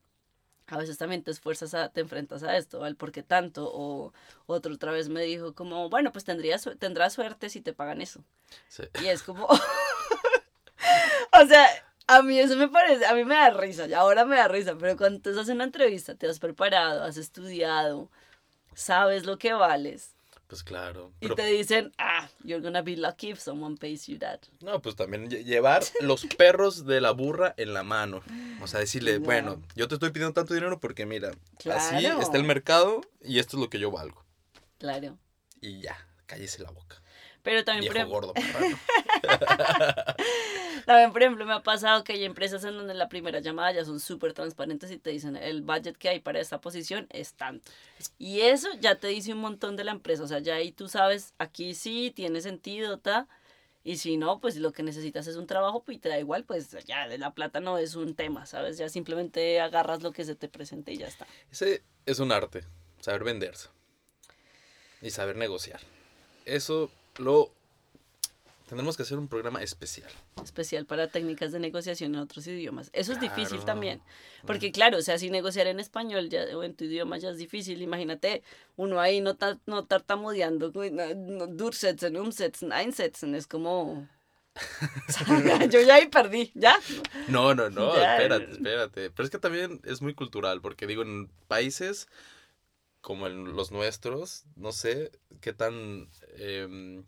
a 0.69 0.77
veces 0.77 0.97
también 0.97 1.23
te 1.23 1.31
esfuerzas 1.31 1.73
a, 1.73 1.89
te 1.89 2.01
enfrentas 2.01 2.43
a 2.43 2.57
esto, 2.57 2.83
al 2.83 2.95
por 2.95 3.11
qué 3.11 3.23
tanto, 3.23 3.69
o 3.71 4.13
otro 4.47 4.73
otra 4.73 4.91
vez 4.91 5.09
me 5.09 5.21
dijo 5.21 5.53
como, 5.53 5.89
bueno, 5.89 6.11
pues 6.11 6.25
tendrías, 6.25 6.69
tendrás 6.79 7.13
suerte 7.13 7.49
si 7.49 7.61
te 7.61 7.73
pagan 7.73 8.01
eso. 8.01 8.23
Sí. 8.67 8.83
Y 9.01 9.07
es 9.07 9.23
como, 9.23 9.47
o 11.41 11.45
sea, 11.47 11.67
A 12.07 12.23
mí 12.23 12.39
eso 12.39 12.55
me 12.55 12.67
parece, 12.67 13.05
a 13.05 13.13
mí 13.13 13.23
me 13.23 13.35
da 13.35 13.51
risa, 13.51 13.85
y 13.87 13.93
ahora 13.93 14.25
me 14.25 14.35
da 14.37 14.47
risa, 14.47 14.75
pero 14.79 14.97
cuando 14.97 15.19
tú 15.21 15.29
haces 15.29 15.49
una 15.53 15.63
entrevista, 15.63 16.15
te 16.15 16.27
has 16.27 16.39
preparado, 16.39 17.03
has 17.03 17.17
estudiado, 17.17 18.09
sabes 18.73 19.25
lo 19.25 19.37
que 19.37 19.53
vales. 19.53 20.15
Pues 20.49 20.63
claro. 20.63 21.13
Y 21.19 21.29
te 21.35 21.45
dicen, 21.45 21.91
ah, 21.99 22.27
you're 22.43 22.59
gonna 22.63 22.81
be 22.81 22.97
lucky 22.97 23.29
if 23.29 23.39
someone 23.39 23.77
pays 23.77 24.07
you 24.07 24.17
that. 24.17 24.39
No, 24.61 24.81
pues 24.81 24.95
también 24.95 25.29
lle- 25.29 25.43
llevar 25.43 25.83
los 26.01 26.25
perros 26.25 26.87
de 26.87 26.99
la 27.01 27.11
burra 27.11 27.53
en 27.57 27.75
la 27.75 27.83
mano. 27.83 28.23
O 28.59 28.65
sea, 28.65 28.79
decirle, 28.79 29.19
No. 29.19 29.25
bueno, 29.25 29.61
yo 29.75 29.87
te 29.87 29.93
estoy 29.93 30.09
pidiendo 30.09 30.33
tanto 30.33 30.55
dinero 30.55 30.79
porque 30.79 31.05
mira, 31.05 31.29
así 31.71 32.03
está 32.07 32.37
el 32.37 32.45
mercado 32.45 33.01
y 33.23 33.37
esto 33.37 33.57
es 33.57 33.61
lo 33.61 33.69
que 33.69 33.77
yo 33.77 33.91
valgo. 33.91 34.25
Claro. 34.79 35.19
Y 35.61 35.81
ya, 35.81 35.95
cállese 36.25 36.63
la 36.63 36.71
boca. 36.71 36.99
Pero 37.43 37.63
también, 37.63 37.93
por 37.93 37.95
Viejo 37.95 38.33
ejemplo, 38.33 38.33
gordo. 38.33 38.33
también, 40.89 41.11
por 41.11 41.21
ejemplo, 41.21 41.45
me 41.45 41.53
ha 41.53 41.61
pasado 41.61 42.03
que 42.03 42.13
hay 42.13 42.23
empresas 42.23 42.63
en 42.63 42.75
donde 42.75 42.95
la 42.95 43.09
primera 43.09 43.39
llamada 43.41 43.71
ya 43.71 43.85
son 43.85 43.99
súper 43.99 44.33
transparentes 44.33 44.89
y 44.89 44.97
te 44.97 45.11
dicen, 45.11 45.35
el 45.35 45.61
budget 45.61 45.95
que 45.95 46.09
hay 46.09 46.19
para 46.19 46.39
esta 46.39 46.61
posición 46.61 47.05
es 47.11 47.35
tanto. 47.35 47.69
Y 48.17 48.41
eso 48.41 48.69
ya 48.81 48.95
te 48.95 49.05
dice 49.05 49.31
un 49.33 49.39
montón 49.39 49.75
de 49.75 49.83
la 49.83 49.91
empresa. 49.91 50.23
O 50.23 50.27
sea, 50.27 50.39
ya 50.39 50.55
ahí 50.55 50.71
tú 50.71 50.87
sabes, 50.87 51.35
aquí 51.37 51.75
sí 51.75 52.11
tiene 52.15 52.41
sentido, 52.41 52.97
ta. 52.97 53.27
Y 53.83 53.97
si 53.97 54.17
no, 54.17 54.39
pues 54.39 54.55
lo 54.55 54.71
que 54.71 54.81
necesitas 54.81 55.27
es 55.27 55.35
un 55.35 55.45
trabajo 55.45 55.83
pues, 55.83 55.97
y 55.97 56.01
te 56.01 56.09
da 56.09 56.17
igual, 56.17 56.43
pues 56.43 56.71
ya 56.87 57.05
la 57.05 57.35
plata 57.35 57.59
no 57.59 57.77
es 57.77 57.93
un 57.93 58.15
tema, 58.15 58.47
¿sabes? 58.47 58.79
Ya 58.79 58.89
simplemente 58.89 59.61
agarras 59.61 60.01
lo 60.01 60.11
que 60.11 60.25
se 60.25 60.33
te 60.33 60.49
presente 60.49 60.91
y 60.91 60.97
ya 60.97 61.07
está. 61.07 61.27
Ese 61.51 61.83
es 62.07 62.17
un 62.17 62.31
arte, 62.31 62.63
saber 62.99 63.23
venderse 63.23 63.69
y 65.03 65.11
saber 65.11 65.35
negociar. 65.35 65.81
Eso 66.45 66.89
lo 67.19 67.51
tendremos 68.69 68.95
que 68.95 69.03
hacer 69.03 69.17
un 69.17 69.27
programa 69.27 69.61
especial. 69.61 70.09
especial 70.43 70.85
para 70.85 71.07
técnicas 71.07 71.51
de 71.51 71.59
negociación 71.59 72.15
en 72.15 72.21
otros 72.21 72.47
idiomas. 72.47 72.89
Eso 72.93 73.11
es 73.11 73.19
difícil 73.19 73.59
también, 73.65 74.01
porque 74.45 74.71
claro, 74.71 74.97
o 74.97 75.01
sea, 75.01 75.17
si 75.19 75.29
negociar 75.29 75.67
en 75.67 75.79
español 75.79 76.29
ya, 76.29 76.43
o 76.55 76.63
en 76.63 76.75
tu 76.75 76.85
idioma 76.85 77.17
ya 77.17 77.31
es 77.31 77.37
difícil, 77.37 77.81
imagínate, 77.81 78.43
uno 78.77 79.01
ahí 79.01 79.19
no, 79.21 79.35
ta- 79.35 79.59
no 79.65 79.83
tartamudeando, 79.85 80.71
no- 80.73 81.15
no, 81.15 81.47
Durchsetzen, 81.47 82.15
Umsetzen, 82.15 82.71
Einsetzen, 82.71 83.35
es 83.35 83.47
como... 83.47 84.07
Yo 85.71 85.81
ya 85.81 85.95
ahí 85.95 86.07
perdí, 86.07 86.51
¿ya? 86.53 86.75
No, 87.27 87.53
no, 87.55 87.69
no, 87.69 87.95
Ya. 87.95 88.17
espérate, 88.17 88.51
espérate. 88.51 89.09
Pero 89.11 89.23
es 89.25 89.29
que 89.29 89.39
también 89.39 89.81
es 89.83 90.01
muy 90.01 90.13
cultural, 90.13 90.61
porque 90.61 90.87
digo, 90.87 91.01
en 91.01 91.27
países 91.47 92.07
como 93.01 93.27
en 93.27 93.55
los 93.55 93.71
nuestros, 93.71 94.43
no 94.55 94.71
sé 94.73 95.11
qué 95.41 95.53
tan... 95.53 96.09
em, 96.37 97.03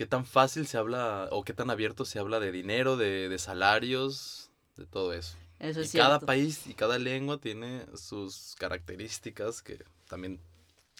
qué 0.00 0.06
tan 0.06 0.24
fácil 0.24 0.66
se 0.66 0.78
habla 0.78 1.28
o 1.30 1.44
qué 1.44 1.52
tan 1.52 1.68
abierto 1.68 2.06
se 2.06 2.18
habla 2.18 2.40
de 2.40 2.52
dinero, 2.52 2.96
de, 2.96 3.28
de 3.28 3.38
salarios, 3.38 4.48
de 4.78 4.86
todo 4.86 5.12
eso. 5.12 5.36
Eso 5.58 5.80
y 5.80 5.82
es 5.82 5.90
cierto. 5.90 6.08
cada 6.08 6.20
país 6.20 6.66
y 6.66 6.72
cada 6.72 6.98
lengua 6.98 7.38
tiene 7.38 7.84
sus 7.94 8.54
características 8.58 9.60
que 9.60 9.84
también 10.08 10.40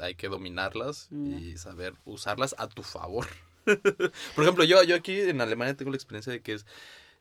hay 0.00 0.16
que 0.16 0.28
dominarlas 0.28 1.06
Mm. 1.10 1.32
y 1.38 1.56
saber 1.56 1.94
usarlas 2.04 2.54
a 2.58 2.68
tu 2.68 2.82
favor. 2.82 3.26
Por 4.34 4.44
ejemplo, 4.44 4.64
yo, 4.64 4.82
yo 4.82 4.96
aquí 4.96 5.18
en 5.18 5.40
Alemania 5.40 5.74
tengo 5.74 5.92
la 5.92 5.96
experiencia 5.96 6.30
de 6.30 6.42
que 6.42 6.52
es 6.52 6.66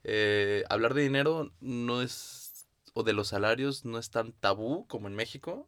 eh, 0.04 0.66
hablar 0.70 0.94
de 0.94 1.04
dinero 1.04 1.50
no 1.62 2.02
es, 2.02 2.68
o 2.94 3.04
de 3.04 3.14
los 3.14 3.30
salarios 3.30 3.86
no 3.86 4.00
es 4.00 4.10
tan 4.10 4.34
tabú 4.34 4.86
como 4.88 5.08
en 5.08 5.16
México, 5.16 5.66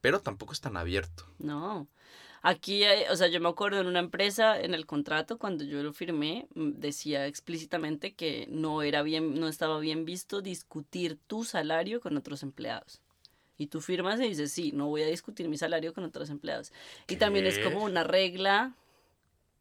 pero 0.00 0.18
tampoco 0.18 0.52
es 0.52 0.60
tan 0.60 0.76
abierto. 0.76 1.28
No. 1.38 1.86
Aquí, 2.46 2.84
hay- 2.84 3.04
o 3.10 3.16
sea, 3.16 3.28
yo 3.28 3.40
me 3.40 3.48
acuerdo 3.48 3.80
en 3.80 3.86
una 3.86 4.00
empresa, 4.00 4.60
en 4.60 4.74
el 4.74 4.84
contrato, 4.84 5.38
cuando 5.38 5.64
yo 5.64 5.82
lo 5.82 5.94
firmé, 5.94 6.46
mm, 6.54 6.72
decía 6.72 7.26
explícitamente 7.26 8.12
que 8.12 8.46
no 8.50 8.82
era 8.82 9.02
bien, 9.02 9.40
no 9.40 9.48
estaba 9.48 9.78
bien 9.78 10.04
visto 10.04 10.42
discutir 10.42 11.18
tu 11.26 11.44
salario 11.44 12.02
con 12.02 12.18
otros 12.18 12.42
empleados. 12.42 13.00
Y 13.56 13.68
tú 13.68 13.80
firmas 13.80 14.20
y 14.20 14.28
dices, 14.28 14.52
sí, 14.52 14.72
no 14.72 14.88
voy 14.88 15.02
a 15.04 15.06
discutir 15.06 15.48
mi 15.48 15.56
salario 15.56 15.94
con 15.94 16.04
otros 16.04 16.28
empleados. 16.28 16.70
Y 17.08 17.16
también 17.16 17.46
es 17.46 17.56
¿Qué? 17.56 17.64
como 17.64 17.82
una 17.82 18.04
regla 18.04 18.74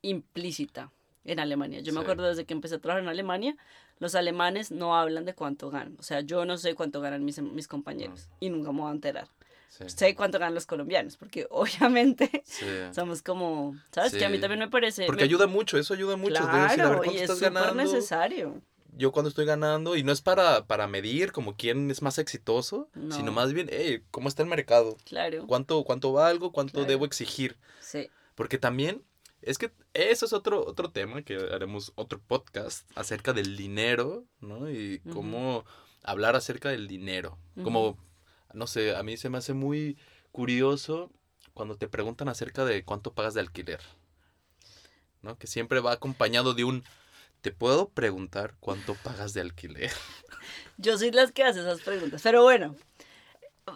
implícita 0.02 0.91
en 1.24 1.39
Alemania. 1.39 1.80
Yo 1.80 1.93
me 1.93 2.00
Sí. 2.00 2.04
acuerdo 2.04 2.28
desde 2.28 2.43
que 2.43 2.54
empecé 2.54 2.76
a 2.76 2.80
trabajar 2.80 3.02
en 3.04 3.08
Alemania, 3.10 3.56
los 4.00 4.13
alemanes 4.13 4.72
no 4.72 4.98
hablan 4.98 5.24
de 5.24 5.34
cuánto 5.34 5.69
ganan. 5.69 5.96
O 6.00 6.04
sea, 6.04 6.19
yo 6.19 6.43
no 6.43 6.58
sé 6.58 6.76
cuánto 6.76 7.00
ganan 7.00 7.24
mis, 7.24 7.41
mis 7.41 7.69
compañeros 7.69 8.28
y 8.41 8.50
nunca 8.50 8.74
me 8.74 8.82
voy 8.82 8.89
a 8.89 8.93
enterar 8.93 9.30
Sí. 9.78 9.84
sé 9.88 10.14
cuánto 10.16 10.38
ganan 10.40 10.54
los 10.54 10.66
colombianos, 10.68 11.18
porque 11.18 11.48
obviamente 11.52 12.44
Sí. 12.46 12.66
somos 12.94 13.22
como, 13.22 13.76
¿sabes? 13.92 14.14
Que 14.14 14.24
a 14.26 14.30
mí 14.30 14.40
también 14.40 14.60
me 14.60 14.70
parece... 14.70 15.06
Porque 15.06 15.22
me- 15.22 15.26
ayuda 15.26 15.48
mucho, 15.48 15.78
eso 15.78 15.94
ayuda 15.94 16.16
mucho. 16.16 16.34
de 16.34 16.40
decir, 16.40 16.52
a 16.60 16.68
ver, 16.68 16.76
Claro, 16.76 16.98
¿cuánto 16.98 17.12
y 17.14 17.16
es 17.16 17.22
estás 17.24 17.38
súper 17.40 17.54
ganando? 17.54 17.84
necesario. 17.84 18.62
yo 18.96 19.12
cuando 19.12 19.30
estoy 19.30 19.46
ganando, 19.46 19.96
y 19.96 20.04
no 20.04 20.12
es 20.12 20.22
para, 20.22 20.66
para 20.68 20.86
medir 20.88 21.32
como 21.32 21.56
quién 21.58 21.90
es 21.90 22.04
más 22.04 22.20
exitoso, 22.20 22.90
No. 22.94 23.16
sino 23.16 23.32
más 23.32 23.52
bien, 23.52 23.68
hey, 23.72 24.04
¿cómo 24.12 24.28
está 24.30 24.44
el 24.44 24.50
mercado? 24.50 24.98
Claro, 25.06 25.48
¿Cuánto, 25.48 25.84
cuánto 25.84 26.12
valgo? 26.14 26.52
¿Cuánto 26.52 26.74
Claro. 26.74 26.88
debo 26.88 27.06
exigir? 27.06 27.58
sí. 27.82 28.10
Porque 28.36 28.58
también, 28.60 29.04
es 29.42 29.58
que 29.58 29.72
eso 29.94 30.26
es 30.28 30.34
otro, 30.34 30.64
otro 30.66 30.90
tema 30.92 31.22
que 31.24 31.36
haremos 31.36 31.92
otro 31.96 32.20
podcast 32.20 32.88
acerca 32.96 33.34
del 33.34 33.58
dinero, 33.58 34.26
¿no? 34.42 34.70
Y 34.72 35.00
cómo 35.12 35.66
hablar 36.04 36.36
acerca 36.36 36.70
del 36.70 36.88
dinero. 36.88 37.38
Como, 37.64 37.98
no 38.54 38.68
sé, 38.68 38.96
a 38.96 39.04
mí 39.04 39.18
se 39.18 39.30
me 39.30 39.38
hace 39.38 39.54
muy 39.54 39.98
curioso 40.32 41.12
cuando 41.54 41.76
te 41.76 41.88
preguntan 41.88 42.30
acerca 42.30 42.66
de 42.66 42.84
cuánto 42.84 43.13
pagas 43.13 43.34
de 43.34 43.42
alquiler, 43.42 43.80
¿no? 45.22 45.38
Que 45.38 45.48
siempre 45.48 45.80
va 45.80 45.94
acompañado 45.94 46.54
de 46.54 46.63
un, 46.63 46.84
¿te 47.42 47.52
puedo 47.52 47.89
preguntar 47.89 48.56
cuánto 48.60 48.96
pagas 48.96 49.34
de 49.34 49.42
alquiler? 49.42 49.92
Yo 50.78 50.98
soy 50.98 51.12
las 51.12 51.32
que 51.32 51.44
hace 51.44 51.60
esas 51.60 51.82
preguntas. 51.82 52.22
Pero 52.24 52.44
bueno, 52.44 52.76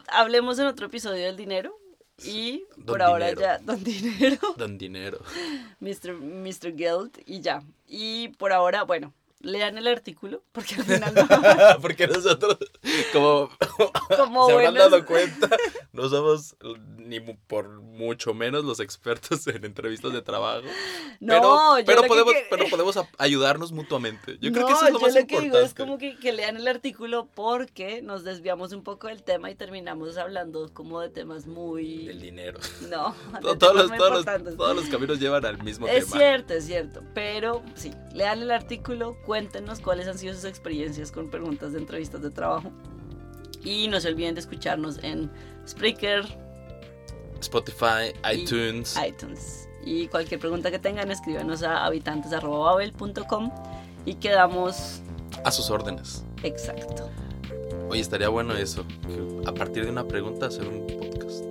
hablemos 0.08 0.58
en 0.60 0.66
otro 0.68 0.88
episodio 0.88 1.26
del 1.26 1.38
dinero. 1.38 1.78
Y 2.24 2.66
Don 2.78 2.86
por 2.88 3.04
ahora 3.04 3.32
ya, 3.36 3.60
don 3.60 3.84
dinero, 3.84 4.40
Don 4.58 4.80
dinero. 4.80 5.20
Mr. 5.80 6.14
Mr. 6.16 6.76
Guild, 6.76 7.12
y 7.28 7.42
ya. 7.42 7.62
Y 7.88 8.30
por 8.30 8.54
ahora, 8.54 8.82
bueno, 8.82 9.14
lean 9.40 9.78
el 9.78 9.88
artículo, 9.88 10.44
porque 10.52 10.76
al 10.76 10.84
final 10.84 11.14
no, 11.14 11.28
Porque 11.82 12.08
nosotros, 12.08 12.58
como, 13.14 13.50
como 14.18 14.48
se 14.48 14.54
habrán 14.54 14.74
buenos- 14.74 14.92
dado 14.92 15.06
cuenta, 15.06 15.50
no 15.94 16.10
somos 16.10 16.56
ni 16.98 17.20
por 17.20 17.82
mucho 17.82 18.34
menos 18.34 18.64
los 18.66 18.80
expertos 18.80 19.46
en 19.48 19.64
entrevistas 19.64 20.12
de 20.14 20.22
trabajo. 20.22 20.64
No, 21.20 21.34
pero, 21.36 21.80
yo 21.80 21.86
pero 21.86 22.02
lo 22.02 22.08
podemos, 22.08 22.34
que- 22.34 22.48
pero 22.50 22.66
podemos 22.70 23.00
ayudarnos 23.18 23.72
mutuamente. 23.72 24.38
Yo 24.42 24.52
creo 24.52 24.62
no, 24.64 24.68
que 24.68 24.74
eso 24.74 24.88
es 24.88 24.94
lo 24.94 25.00
yo 25.00 25.06
más 25.08 25.16
importante. 25.16 25.28
que 25.36 25.42
digo 25.42 25.60
es 25.60 25.74
como 25.74 25.98
que, 25.98 26.18
que 26.18 26.34
lean 26.34 26.58
el 26.58 26.68
artículo 26.68 27.28
porque 27.34 28.02
nos 28.02 28.24
desviamos 28.24 28.74
un 28.74 28.84
poco 28.84 29.08
del 29.08 29.24
tema 29.24 29.50
y 29.52 29.56
terminamos 29.56 30.18
hablando 30.18 30.74
como 30.74 31.00
de 31.02 31.10
temas 31.10 31.46
muy... 31.48 32.08
El 32.10 32.20
dinero. 32.22 32.60
No, 32.90 33.16
de 33.34 33.56
Todos, 33.58 33.76
los, 33.90 33.98
todos, 33.98 34.26
los, 34.26 34.58
todos 34.58 34.76
los 34.76 34.86
caminos 34.86 35.20
llevan 35.20 35.46
al 35.46 35.62
mismo 35.64 35.88
Es 35.88 36.06
tema. 36.06 36.18
cierto, 36.18 36.54
es 36.54 36.66
cierto. 36.66 37.02
Pero 37.14 37.64
sí, 37.76 37.94
lean 38.14 38.42
el 38.42 38.52
artículo, 38.52 39.18
cuéntenos 39.28 39.80
cuáles 39.82 40.08
han 40.08 40.18
sido 40.18 40.34
sus 40.34 40.46
experiencias 40.46 41.12
con 41.12 41.30
preguntas 41.30 41.74
de 41.74 41.80
entrevistas 41.80 42.22
de 42.24 42.32
trabajo. 42.32 42.72
Y 43.64 43.90
no 43.90 44.00
se 44.00 44.08
olviden 44.08 44.34
de 44.36 44.40
escucharnos 44.42 45.04
en 45.04 45.30
Spreaker, 45.68 46.24
Spotify, 47.42 48.14
Y 48.34 48.42
iTunes. 48.44 48.96
iTunes. 49.06 49.68
Y 49.86 50.08
cualquier 50.08 50.40
pregunta 50.40 50.72
que 50.72 50.80
tengan, 50.80 51.12
escríbanos 51.12 51.62
a 51.64 51.86
habitantes.babel.com 51.86 53.52
y 54.06 54.16
quedamos 54.16 55.02
A 55.44 55.52
sus 55.52 55.70
órdenes. 55.70 56.24
exacto. 56.44 57.10
Oye, 57.90 58.02
estaría 58.02 58.30
bueno 58.30 58.54
eso. 58.56 58.86
que 59.06 59.48
a 59.50 59.54
partir 59.54 59.84
de 59.86 59.92
una 59.92 60.08
pregunta 60.08 60.48
hacer 60.48 60.68
un 60.68 60.88
podcast. 60.88 61.44